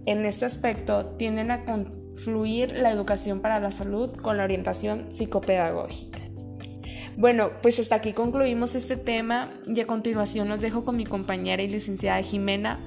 En 0.06 0.26
este 0.26 0.46
aspecto 0.46 1.06
tienden 1.16 1.50
a 1.50 1.66
confluir 1.66 2.74
la 2.74 2.92
educación 2.92 3.40
para 3.40 3.60
la 3.60 3.72
salud 3.72 4.12
con 4.22 4.38
la 4.38 4.44
orientación 4.44 5.12
psicopedagógica. 5.12 6.20
Bueno, 7.18 7.52
pues 7.62 7.80
hasta 7.80 7.96
aquí 7.96 8.14
concluimos 8.14 8.76
este 8.76 8.98
tema 8.98 9.54
y 9.68 9.80
a 9.80 9.88
continuación 9.88 10.50
los 10.50 10.62
dejo 10.62 10.84
con 10.84 10.98
mi 10.98 11.06
compañera 11.06 11.62
y 11.62 11.70
licenciada 11.70 12.22
Jimena 12.22 12.80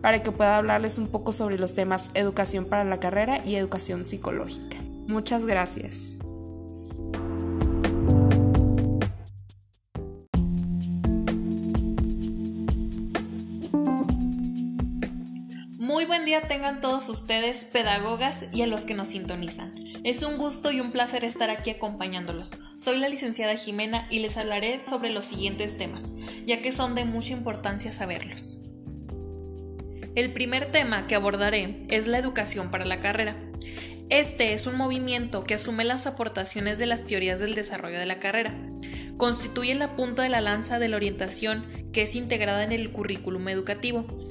para 0.00 0.22
que 0.22 0.32
pueda 0.32 0.56
hablarles 0.56 0.98
un 0.98 1.08
poco 1.08 1.32
sobre 1.32 1.58
los 1.58 1.74
temas 1.74 2.10
educación 2.14 2.64
para 2.64 2.84
la 2.84 2.98
carrera 2.98 3.42
y 3.44 3.56
educación 3.56 4.06
psicológica. 4.06 4.78
Muchas 5.06 5.44
gracias. 5.44 6.16
Tengan 16.42 16.80
todos 16.80 17.08
ustedes, 17.08 17.64
pedagogas 17.64 18.46
y 18.52 18.62
a 18.62 18.66
los 18.66 18.84
que 18.84 18.94
nos 18.94 19.08
sintonizan. 19.08 19.74
Es 20.04 20.22
un 20.22 20.36
gusto 20.36 20.70
y 20.70 20.80
un 20.80 20.92
placer 20.92 21.24
estar 21.24 21.50
aquí 21.50 21.70
acompañándolos. 21.70 22.52
Soy 22.76 22.98
la 22.98 23.08
licenciada 23.08 23.54
Jimena 23.54 24.06
y 24.10 24.20
les 24.20 24.36
hablaré 24.36 24.80
sobre 24.80 25.10
los 25.10 25.24
siguientes 25.24 25.76
temas, 25.76 26.12
ya 26.44 26.60
que 26.60 26.72
son 26.72 26.94
de 26.94 27.04
mucha 27.04 27.32
importancia 27.32 27.92
saberlos. 27.92 28.60
El 30.14 30.32
primer 30.32 30.70
tema 30.70 31.06
que 31.06 31.14
abordaré 31.14 31.82
es 31.88 32.06
la 32.06 32.18
educación 32.18 32.70
para 32.70 32.84
la 32.84 32.98
carrera. 32.98 33.36
Este 34.10 34.52
es 34.52 34.66
un 34.66 34.76
movimiento 34.76 35.44
que 35.44 35.54
asume 35.54 35.84
las 35.84 36.06
aportaciones 36.06 36.78
de 36.78 36.86
las 36.86 37.04
teorías 37.04 37.40
del 37.40 37.54
desarrollo 37.54 37.98
de 37.98 38.06
la 38.06 38.18
carrera. 38.18 38.56
Constituye 39.16 39.74
la 39.74 39.96
punta 39.96 40.22
de 40.22 40.28
la 40.28 40.40
lanza 40.40 40.78
de 40.78 40.88
la 40.88 40.96
orientación 40.96 41.66
que 41.92 42.02
es 42.02 42.14
integrada 42.14 42.64
en 42.64 42.72
el 42.72 42.92
currículum 42.92 43.48
educativo 43.48 44.23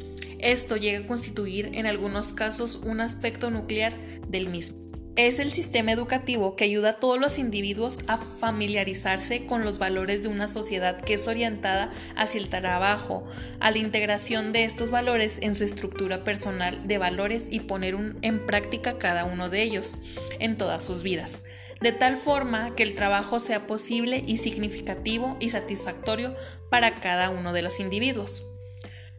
esto 0.44 0.76
llega 0.76 1.00
a 1.00 1.08
constituir 1.08 1.72
en 1.74 1.86
algunos 1.86 2.34
casos 2.34 2.76
un 2.84 3.00
aspecto 3.00 3.50
nuclear 3.50 3.94
del 4.28 4.50
mismo. 4.50 4.84
Es 5.16 5.38
el 5.38 5.52
sistema 5.52 5.92
educativo 5.92 6.56
que 6.56 6.64
ayuda 6.64 6.90
a 6.90 7.00
todos 7.00 7.20
los 7.20 7.38
individuos 7.38 8.00
a 8.08 8.18
familiarizarse 8.18 9.46
con 9.46 9.64
los 9.64 9.78
valores 9.78 10.24
de 10.24 10.30
una 10.30 10.48
sociedad 10.48 11.00
que 11.00 11.14
es 11.14 11.28
orientada 11.28 11.92
hacia 12.16 12.42
el 12.42 12.50
trabajo, 12.50 13.24
a 13.60 13.70
la 13.72 13.78
integración 13.78 14.52
de 14.52 14.66
estos 14.66 14.90
valores 14.90 15.38
en 15.42 15.54
su 15.56 15.64
estructura 15.64 16.24
personal 16.24 16.88
de 16.88 16.98
valores 16.98 17.48
y 17.50 17.60
poner 17.60 17.96
en 18.22 18.46
práctica 18.46 18.98
cada 18.98 19.24
uno 19.24 19.50
de 19.50 19.62
ellos 19.62 19.96
en 20.40 20.58
todas 20.58 20.84
sus 20.84 21.04
vidas, 21.04 21.44
de 21.80 21.92
tal 21.92 22.18
forma 22.18 22.76
que 22.76 22.84
el 22.84 22.96
trabajo 22.96 23.40
sea 23.40 23.68
posible 23.68 24.24
y 24.26 24.38
significativo 24.38 25.38
y 25.40 25.52
satisfactorio 25.52 26.36
para 26.70 27.00
cada 27.02 27.30
uno 27.30 27.54
de 27.54 27.62
los 27.62 27.80
individuos. 27.80 28.53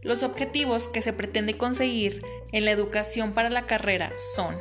Los 0.05 0.23
objetivos 0.23 0.87
que 0.87 1.01
se 1.01 1.15
pretende 1.15 1.57
conseguir 1.57 2.23
en 2.53 2.67
la 2.67 2.71
educación 2.71 3.33
para 3.33 3.49
la 3.49 3.65
carrera 3.65 4.13
son 4.37 4.55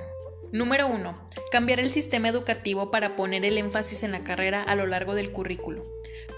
Número 0.54 0.88
1. 0.88 1.28
Cambiar 1.52 1.82
el 1.82 1.90
sistema 1.90 2.30
educativo 2.30 2.92
para 2.92 3.18
poner 3.18 3.44
el 3.44 3.58
énfasis 3.58 4.04
en 4.04 4.12
la 4.12 4.24
carrera 4.24 4.64
a 4.64 4.76
lo 4.76 4.86
largo 4.86 5.16
del 5.16 5.32
currículo. 5.32 5.84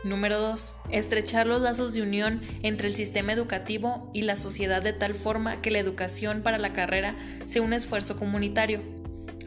Número 0.04 0.40
2. 0.40 0.76
Estrechar 0.90 1.46
los 1.46 1.62
lazos 1.62 1.94
de 1.94 2.02
unión 2.02 2.42
entre 2.64 2.88
el 2.88 2.94
sistema 2.94 3.34
educativo 3.34 4.10
y 4.12 4.24
la 4.24 4.36
sociedad 4.36 4.82
de 4.82 4.94
tal 4.94 5.14
forma 5.14 5.62
que 5.62 5.70
la 5.70 5.80
educación 5.80 6.42
para 6.42 6.58
la 6.58 6.74
carrera 6.74 7.16
sea 7.44 7.62
un 7.62 7.74
esfuerzo 7.74 8.16
comunitario. 8.16 8.82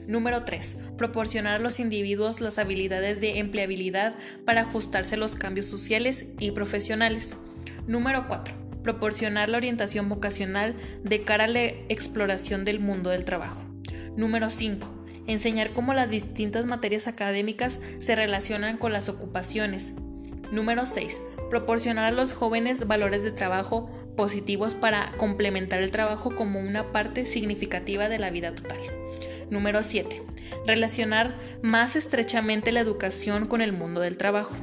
Número 0.06 0.44
3. 0.44 0.92
Proporcionar 0.98 1.56
a 1.56 1.62
los 1.62 1.80
individuos 1.80 2.40
las 2.40 2.58
habilidades 2.58 3.20
de 3.20 3.38
empleabilidad 3.38 4.14
para 4.44 4.60
ajustarse 4.60 5.16
a 5.16 5.18
los 5.18 5.34
cambios 5.34 5.66
sociales 5.66 6.34
y 6.38 6.52
profesionales. 6.52 7.34
Número 7.86 8.28
4 8.28 8.67
proporcionar 8.88 9.50
la 9.50 9.58
orientación 9.58 10.08
vocacional 10.08 10.74
de 11.04 11.22
cara 11.22 11.44
a 11.44 11.48
la 11.48 11.62
exploración 11.62 12.64
del 12.64 12.80
mundo 12.80 13.10
del 13.10 13.26
trabajo. 13.26 13.66
Número 14.16 14.48
5. 14.48 15.04
Enseñar 15.26 15.74
cómo 15.74 15.92
las 15.92 16.08
distintas 16.08 16.64
materias 16.64 17.06
académicas 17.06 17.80
se 17.98 18.16
relacionan 18.16 18.78
con 18.78 18.94
las 18.94 19.10
ocupaciones. 19.10 19.96
Número 20.52 20.86
6. 20.86 21.20
Proporcionar 21.50 22.06
a 22.06 22.10
los 22.12 22.32
jóvenes 22.32 22.86
valores 22.86 23.24
de 23.24 23.30
trabajo 23.30 23.90
positivos 24.16 24.74
para 24.74 25.12
complementar 25.18 25.82
el 25.82 25.90
trabajo 25.90 26.34
como 26.34 26.58
una 26.58 26.90
parte 26.90 27.26
significativa 27.26 28.08
de 28.08 28.18
la 28.18 28.30
vida 28.30 28.54
total. 28.54 28.78
Número 29.50 29.82
7. 29.82 30.22
Relacionar 30.66 31.38
más 31.62 31.94
estrechamente 31.94 32.72
la 32.72 32.80
educación 32.80 33.48
con 33.48 33.60
el 33.60 33.74
mundo 33.74 34.00
del 34.00 34.16
trabajo. 34.16 34.56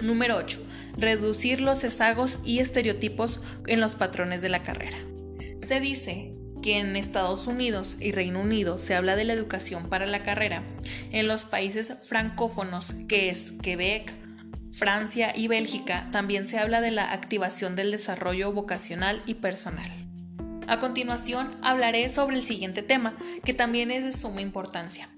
Número 0.00 0.38
8 0.38 0.73
reducir 0.96 1.60
los 1.60 1.80
sesgos 1.80 2.38
y 2.44 2.58
estereotipos 2.58 3.40
en 3.66 3.80
los 3.80 3.94
patrones 3.94 4.42
de 4.42 4.48
la 4.48 4.62
carrera. 4.62 4.96
Se 5.58 5.80
dice 5.80 6.34
que 6.62 6.78
en 6.78 6.96
Estados 6.96 7.46
Unidos 7.46 7.98
y 8.00 8.12
Reino 8.12 8.40
Unido 8.40 8.78
se 8.78 8.94
habla 8.94 9.16
de 9.16 9.24
la 9.24 9.34
educación 9.34 9.88
para 9.88 10.06
la 10.06 10.22
carrera. 10.22 10.64
En 11.10 11.28
los 11.28 11.44
países 11.44 11.92
francófonos, 12.02 12.94
que 13.06 13.28
es 13.28 13.52
Quebec, 13.62 14.12
Francia 14.72 15.32
y 15.36 15.46
Bélgica, 15.46 16.08
también 16.10 16.46
se 16.46 16.58
habla 16.58 16.80
de 16.80 16.90
la 16.90 17.12
activación 17.12 17.76
del 17.76 17.90
desarrollo 17.90 18.52
vocacional 18.52 19.22
y 19.26 19.34
personal. 19.34 19.86
A 20.66 20.78
continuación 20.78 21.58
hablaré 21.62 22.08
sobre 22.08 22.36
el 22.36 22.42
siguiente 22.42 22.82
tema, 22.82 23.16
que 23.44 23.52
también 23.52 23.90
es 23.90 24.02
de 24.02 24.12
suma 24.12 24.40
importancia, 24.40 25.08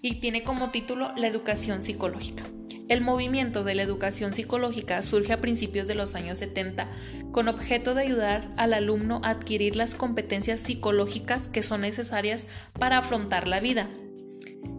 y 0.00 0.14
tiene 0.20 0.42
como 0.42 0.70
título 0.70 1.12
la 1.16 1.26
educación 1.26 1.82
psicológica. 1.82 2.44
El 2.88 3.00
movimiento 3.00 3.64
de 3.64 3.74
la 3.74 3.82
educación 3.82 4.32
psicológica 4.32 5.02
surge 5.02 5.32
a 5.32 5.40
principios 5.40 5.88
de 5.88 5.96
los 5.96 6.14
años 6.14 6.38
70 6.38 6.86
con 7.32 7.48
objeto 7.48 7.94
de 7.94 8.02
ayudar 8.02 8.52
al 8.56 8.72
alumno 8.72 9.20
a 9.24 9.30
adquirir 9.30 9.74
las 9.74 9.96
competencias 9.96 10.60
psicológicas 10.60 11.48
que 11.48 11.64
son 11.64 11.80
necesarias 11.80 12.46
para 12.78 12.98
afrontar 12.98 13.48
la 13.48 13.58
vida, 13.58 13.88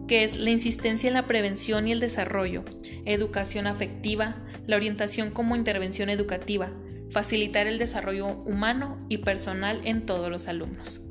que 0.06 0.24
es 0.24 0.38
la 0.38 0.48
insistencia 0.48 1.08
en 1.08 1.14
la 1.14 1.26
prevención 1.26 1.86
y 1.86 1.92
el 1.92 2.00
desarrollo, 2.00 2.64
educación 3.04 3.66
afectiva, 3.66 4.36
la 4.66 4.76
orientación 4.76 5.30
como 5.30 5.54
intervención 5.54 6.08
educativa, 6.08 6.70
facilitar 7.10 7.66
el 7.66 7.78
desarrollo 7.78 8.26
humano 8.26 9.04
y 9.10 9.18
personal 9.18 9.82
en 9.84 10.06
todos 10.06 10.30
los 10.30 10.48
alumnos. 10.48 11.02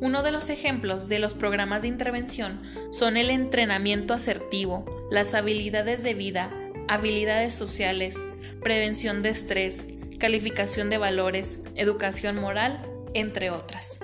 Uno 0.00 0.22
de 0.22 0.32
los 0.32 0.48
ejemplos 0.48 1.08
de 1.08 1.18
los 1.18 1.34
programas 1.34 1.82
de 1.82 1.88
intervención 1.88 2.60
son 2.92 3.16
el 3.16 3.30
entrenamiento 3.30 4.14
asertivo, 4.14 5.08
las 5.10 5.34
habilidades 5.34 6.02
de 6.02 6.14
vida, 6.14 6.50
habilidades 6.86 7.54
sociales, 7.54 8.16
prevención 8.62 9.22
de 9.22 9.30
estrés, 9.30 9.86
calificación 10.18 10.88
de 10.90 10.98
valores, 10.98 11.64
educación 11.76 12.40
moral, 12.40 12.80
entre 13.14 13.50
otras 13.50 14.00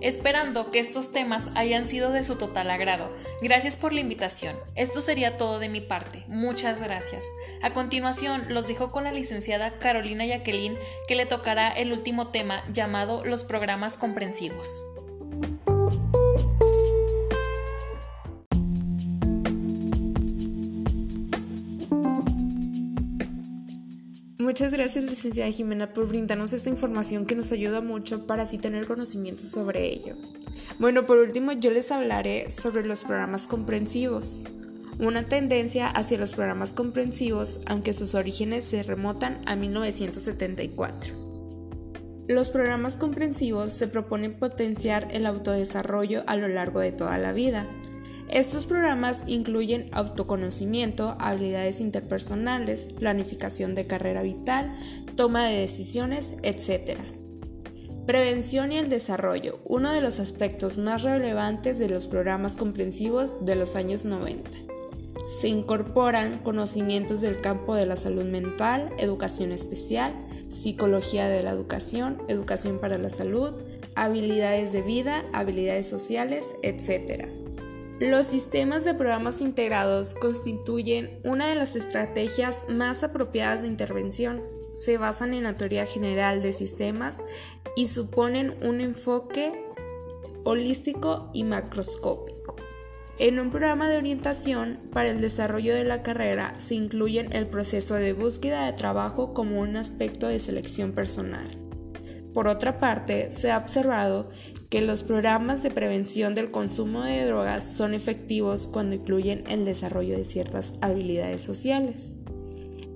esperando 0.00 0.70
que 0.70 0.78
estos 0.78 1.12
temas 1.12 1.50
hayan 1.54 1.86
sido 1.86 2.12
de 2.12 2.24
su 2.24 2.36
total 2.36 2.70
agrado. 2.70 3.12
Gracias 3.42 3.76
por 3.76 3.92
la 3.92 4.00
invitación. 4.00 4.56
Esto 4.74 5.00
sería 5.00 5.36
todo 5.36 5.58
de 5.58 5.68
mi 5.68 5.80
parte. 5.80 6.24
Muchas 6.28 6.82
gracias. 6.82 7.24
A 7.62 7.70
continuación, 7.70 8.44
los 8.48 8.68
dejo 8.68 8.92
con 8.92 9.04
la 9.04 9.12
licenciada 9.12 9.78
Carolina 9.78 10.24
Jacqueline, 10.24 10.78
que 11.08 11.14
le 11.14 11.26
tocará 11.26 11.70
el 11.70 11.92
último 11.92 12.28
tema 12.28 12.62
llamado 12.72 13.24
los 13.24 13.44
programas 13.44 13.96
comprensivos. 13.96 14.84
Muchas 24.50 24.72
gracias, 24.72 25.04
licenciada 25.04 25.48
Jimena, 25.52 25.92
por 25.92 26.08
brindarnos 26.08 26.52
esta 26.52 26.70
información 26.70 27.24
que 27.24 27.36
nos 27.36 27.52
ayuda 27.52 27.80
mucho 27.80 28.26
para 28.26 28.42
así 28.42 28.58
tener 28.58 28.84
conocimiento 28.84 29.44
sobre 29.44 29.86
ello. 29.86 30.16
Bueno, 30.80 31.06
por 31.06 31.18
último, 31.18 31.52
yo 31.52 31.70
les 31.70 31.92
hablaré 31.92 32.50
sobre 32.50 32.84
los 32.84 33.04
programas 33.04 33.46
comprensivos. 33.46 34.42
Una 34.98 35.28
tendencia 35.28 35.86
hacia 35.86 36.18
los 36.18 36.32
programas 36.32 36.72
comprensivos, 36.72 37.60
aunque 37.66 37.92
sus 37.92 38.16
orígenes 38.16 38.64
se 38.64 38.82
remotan 38.82 39.40
a 39.46 39.54
1974. 39.54 41.14
Los 42.26 42.50
programas 42.50 42.96
comprensivos 42.96 43.70
se 43.70 43.86
proponen 43.86 44.36
potenciar 44.36 45.06
el 45.12 45.26
autodesarrollo 45.26 46.24
a 46.26 46.34
lo 46.34 46.48
largo 46.48 46.80
de 46.80 46.90
toda 46.90 47.18
la 47.18 47.32
vida, 47.32 47.68
estos 48.32 48.64
programas 48.64 49.24
incluyen 49.26 49.86
autoconocimiento, 49.92 51.16
habilidades 51.18 51.80
interpersonales, 51.80 52.86
planificación 52.98 53.74
de 53.74 53.86
carrera 53.86 54.22
vital, 54.22 54.76
toma 55.16 55.46
de 55.48 55.58
decisiones, 55.58 56.34
etc. 56.42 56.98
Prevención 58.06 58.72
y 58.72 58.78
el 58.78 58.88
desarrollo, 58.88 59.58
uno 59.64 59.92
de 59.92 60.00
los 60.00 60.20
aspectos 60.20 60.78
más 60.78 61.02
relevantes 61.02 61.78
de 61.78 61.88
los 61.88 62.06
programas 62.06 62.56
comprensivos 62.56 63.44
de 63.44 63.56
los 63.56 63.74
años 63.74 64.04
90. 64.04 64.50
Se 65.40 65.48
incorporan 65.48 66.38
conocimientos 66.38 67.20
del 67.20 67.40
campo 67.40 67.74
de 67.74 67.86
la 67.86 67.96
salud 67.96 68.24
mental, 68.24 68.92
educación 68.98 69.52
especial, 69.52 70.12
psicología 70.48 71.28
de 71.28 71.42
la 71.42 71.50
educación, 71.50 72.22
educación 72.28 72.80
para 72.80 72.98
la 72.98 73.10
salud, 73.10 73.54
habilidades 73.94 74.72
de 74.72 74.82
vida, 74.82 75.24
habilidades 75.32 75.88
sociales, 75.88 76.46
etc. 76.62 77.39
Los 78.00 78.28
sistemas 78.28 78.86
de 78.86 78.94
programas 78.94 79.42
integrados 79.42 80.14
constituyen 80.14 81.20
una 81.22 81.50
de 81.50 81.54
las 81.54 81.76
estrategias 81.76 82.64
más 82.70 83.04
apropiadas 83.04 83.60
de 83.60 83.68
intervención. 83.68 84.42
Se 84.72 84.96
basan 84.96 85.34
en 85.34 85.42
la 85.42 85.58
teoría 85.58 85.84
general 85.84 86.40
de 86.40 86.54
sistemas 86.54 87.20
y 87.76 87.88
suponen 87.88 88.56
un 88.62 88.80
enfoque 88.80 89.52
holístico 90.44 91.30
y 91.34 91.44
macroscópico. 91.44 92.56
En 93.18 93.38
un 93.38 93.50
programa 93.50 93.90
de 93.90 93.98
orientación 93.98 94.80
para 94.94 95.10
el 95.10 95.20
desarrollo 95.20 95.74
de 95.74 95.84
la 95.84 96.02
carrera 96.02 96.58
se 96.58 96.76
incluyen 96.76 97.34
el 97.34 97.48
proceso 97.48 97.96
de 97.96 98.14
búsqueda 98.14 98.64
de 98.64 98.72
trabajo 98.72 99.34
como 99.34 99.60
un 99.60 99.76
aspecto 99.76 100.26
de 100.26 100.40
selección 100.40 100.92
personal. 100.92 101.46
Por 102.32 102.48
otra 102.48 102.80
parte, 102.80 103.30
se 103.30 103.50
ha 103.50 103.58
observado 103.58 104.30
que 104.70 104.80
los 104.80 105.02
programas 105.02 105.64
de 105.64 105.72
prevención 105.72 106.36
del 106.36 106.52
consumo 106.52 107.02
de 107.02 107.24
drogas 107.26 107.64
son 107.64 107.92
efectivos 107.92 108.68
cuando 108.68 108.94
incluyen 108.94 109.42
el 109.48 109.64
desarrollo 109.64 110.16
de 110.16 110.24
ciertas 110.24 110.74
habilidades 110.80 111.42
sociales. 111.42 112.14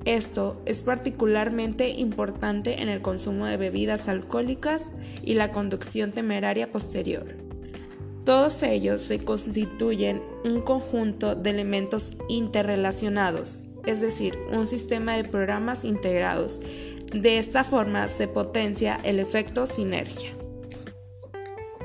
Esto 0.04 0.62
es 0.66 0.84
particularmente 0.84 1.88
importante 1.88 2.80
en 2.80 2.88
el 2.88 3.02
consumo 3.02 3.46
de 3.46 3.56
bebidas 3.56 4.08
alcohólicas 4.08 4.90
y 5.24 5.34
la 5.34 5.50
conducción 5.50 6.12
temeraria 6.12 6.70
posterior. 6.70 7.26
Todos 8.24 8.62
ellos 8.62 9.00
se 9.00 9.18
constituyen 9.18 10.22
un 10.44 10.60
conjunto 10.60 11.34
de 11.34 11.50
elementos 11.50 12.12
interrelacionados, 12.28 13.62
es 13.84 14.00
decir, 14.00 14.38
un 14.52 14.66
sistema 14.68 15.16
de 15.16 15.24
programas 15.24 15.84
integrados. 15.84 16.60
De 17.12 17.38
esta 17.38 17.64
forma 17.64 18.08
se 18.08 18.28
potencia 18.28 19.00
el 19.04 19.18
efecto 19.18 19.66
sinergia. 19.66 20.43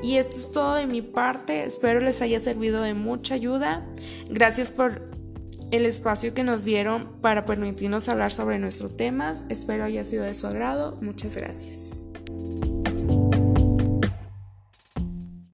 Y 0.02 0.16
esto 0.16 0.36
es 0.36 0.52
todo 0.52 0.74
de 0.74 0.86
mi 0.86 1.02
parte, 1.02 1.64
espero 1.64 2.00
les 2.00 2.22
haya 2.22 2.40
servido 2.40 2.82
de 2.82 2.94
mucha 2.94 3.34
ayuda. 3.34 3.86
Gracias 4.28 4.70
por 4.70 5.10
el 5.70 5.86
espacio 5.86 6.34
que 6.34 6.42
nos 6.42 6.64
dieron 6.64 7.20
para 7.20 7.44
permitirnos 7.44 8.08
hablar 8.08 8.32
sobre 8.32 8.58
nuestros 8.58 8.96
temas, 8.96 9.44
espero 9.50 9.84
haya 9.84 10.02
sido 10.02 10.24
de 10.24 10.34
su 10.34 10.46
agrado, 10.46 10.98
muchas 11.00 11.36
gracias. 11.36 11.99